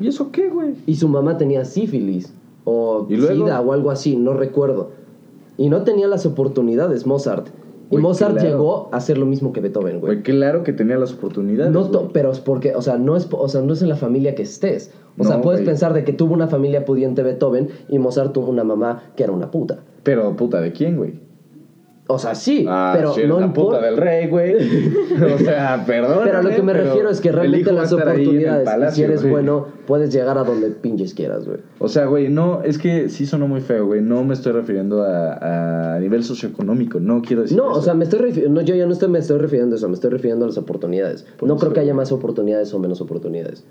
[0.00, 0.74] ¿Y eso qué, güey?
[0.86, 2.32] Y su mamá tenía sífilis
[2.64, 4.90] o sida o algo así, no recuerdo.
[5.56, 7.48] Y no tenía las oportunidades Mozart.
[7.90, 8.48] Y Mozart claro.
[8.48, 10.22] llegó a hacer lo mismo que Beethoven, güey.
[10.22, 11.72] Claro que tenía las oportunidades.
[11.72, 14.34] No pero es porque, o sea, no es, o sea, no es en la familia
[14.34, 14.92] que estés.
[15.18, 18.64] O sea, puedes pensar de que tuvo una familia pudiente Beethoven y Mozart tuvo una
[18.64, 19.78] mamá que era una puta.
[20.02, 21.20] Pero, puta, ¿de quién, güey?
[22.06, 23.78] O sea, sí, Ah, pero no la importa.
[23.78, 24.54] puta del rey, güey.
[25.34, 26.20] o sea, perdón.
[26.24, 30.12] Pero a lo que me refiero es que realmente las oportunidades, si eres bueno, puedes
[30.12, 31.60] llegar a donde pinches quieras, güey.
[31.78, 34.02] O sea, güey, no, es que sí sonó muy feo, güey.
[34.02, 37.80] No me estoy refiriendo a, a nivel socioeconómico, no quiero decir No, eso.
[37.80, 39.88] o sea, me estoy refiriendo, no, yo ya no estoy, me estoy refiriendo a eso,
[39.88, 41.22] me estoy refiriendo a las oportunidades.
[41.38, 43.64] Por no eso, creo que haya más oportunidades o menos oportunidades.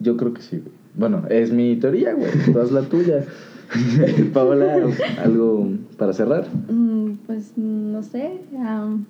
[0.00, 0.72] Yo creo que sí, güey.
[0.96, 2.30] Bueno, es mi teoría, güey.
[2.52, 3.24] Tú haz la tuya.
[4.32, 4.76] Paola,
[5.22, 6.46] ¿algo para cerrar?
[6.70, 8.40] Mm, Pues no sé.
[8.58, 9.04] am,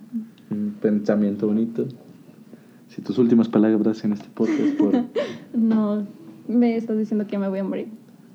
[0.51, 1.87] Un pensamiento bonito.
[2.89, 4.93] Si tus últimas palabras en este podcast por...
[5.55, 6.07] no
[6.49, 7.89] me estás diciendo que me voy a morir.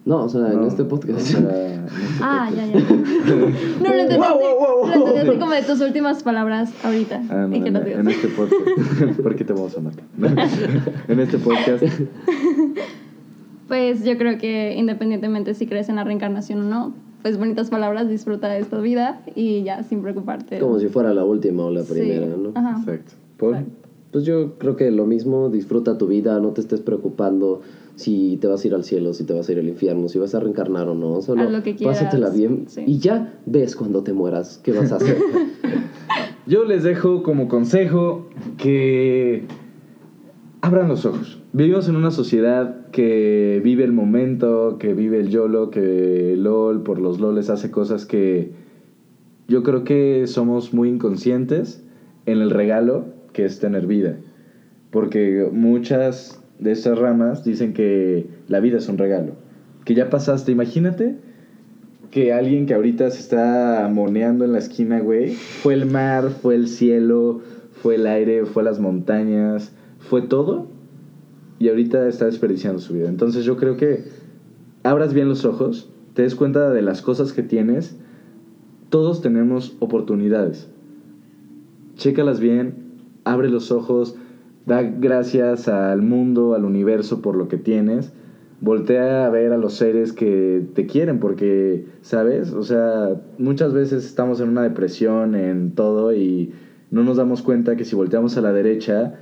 [0.04, 1.20] No, o sea, en No, este podcast.
[1.20, 2.74] o sea, en este Ah, podcast.
[2.74, 2.90] ya, ya.
[2.90, 4.18] No, lo entendí.
[4.18, 5.30] Wow, wow, wow, Lo entendí wow.
[5.32, 7.22] así como de tus últimas palabras ahorita.
[7.30, 8.00] Ah, no, y que en, digas.
[8.00, 9.20] en este podcast.
[9.22, 10.04] ¿Por qué te vamos a matar?
[11.08, 11.84] en este podcast.
[13.72, 18.10] Pues yo creo que independientemente si crees en la reencarnación o no, pues bonitas palabras,
[18.10, 20.60] disfruta de esta vida y ya sin preocuparte.
[20.60, 21.94] Como si fuera la última o la Sí.
[21.94, 22.52] primera, ¿no?
[22.54, 22.76] Ajá.
[22.80, 23.14] Exacto.
[23.38, 23.54] ¿Por?
[23.56, 23.88] Exacto.
[24.12, 27.62] Pues yo creo que lo mismo, disfruta tu vida, no te estés preocupando
[27.96, 30.20] si te vas a ir al cielo, si te vas a ir al infierno, si
[30.20, 32.84] vas a reencarnar o no, solo lo que quieras, pásatela bien sí.
[32.86, 35.16] y ya ves cuando te mueras qué vas a hacer.
[36.46, 38.26] Yo les dejo como consejo
[38.58, 39.46] que
[40.60, 41.41] abran los ojos.
[41.54, 46.98] Vivimos en una sociedad que vive el momento, que vive el YOLO, que LOL por
[46.98, 48.52] los LOLes hace cosas que
[49.50, 51.84] yo creo que somos muy inconscientes
[52.26, 54.16] en el regalo que es tener vida.
[54.92, 59.34] Porque muchas de estas ramas dicen que la vida es un regalo.
[59.84, 61.18] Que ya pasaste, imagínate
[62.12, 66.56] que alguien que ahorita se está moneando en la esquina, güey, fue el mar, fue
[66.56, 67.42] el cielo,
[67.74, 70.80] fue el aire, fue las montañas, fue todo.
[71.62, 73.08] Y ahorita está desperdiciando su vida.
[73.08, 74.04] Entonces yo creo que
[74.82, 77.96] abras bien los ojos, te des cuenta de las cosas que tienes.
[78.90, 80.68] Todos tenemos oportunidades.
[81.98, 82.74] Chécalas bien,
[83.26, 84.16] abre los ojos,
[84.66, 88.12] da gracias al mundo, al universo por lo que tienes.
[88.60, 92.54] Voltea a ver a los seres que te quieren porque, ¿sabes?
[92.54, 96.54] O sea, muchas veces estamos en una depresión, en todo y
[96.90, 99.14] no nos damos cuenta que si volteamos a la derecha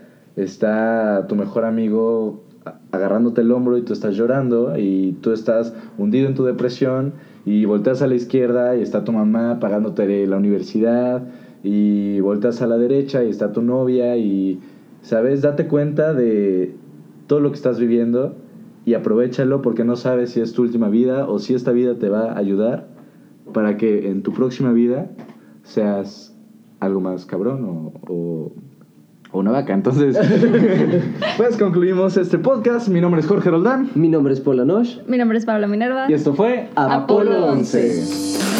[0.43, 2.43] está tu mejor amigo
[2.91, 7.13] agarrándote el hombro y tú estás llorando y tú estás hundido en tu depresión
[7.45, 11.27] y volteas a la izquierda y está tu mamá pagándote la universidad
[11.63, 14.59] y volteas a la derecha y está tu novia y,
[15.01, 15.41] ¿sabes?
[15.41, 16.75] Date cuenta de
[17.27, 18.35] todo lo que estás viviendo
[18.85, 22.09] y aprovechalo porque no sabes si es tu última vida o si esta vida te
[22.09, 22.87] va a ayudar
[23.53, 25.09] para que en tu próxima vida
[25.63, 26.35] seas
[26.79, 28.51] algo más cabrón o, o,
[29.31, 29.73] o una vaca.
[29.73, 30.17] Entonces,
[31.37, 32.87] pues concluimos este podcast.
[32.87, 34.97] Mi nombre es Jorge Roldán Mi nombre es Paula Nosh.
[35.07, 36.05] Mi nombre es Pablo Minerva.
[36.09, 38.58] y esto fue Apolo 11.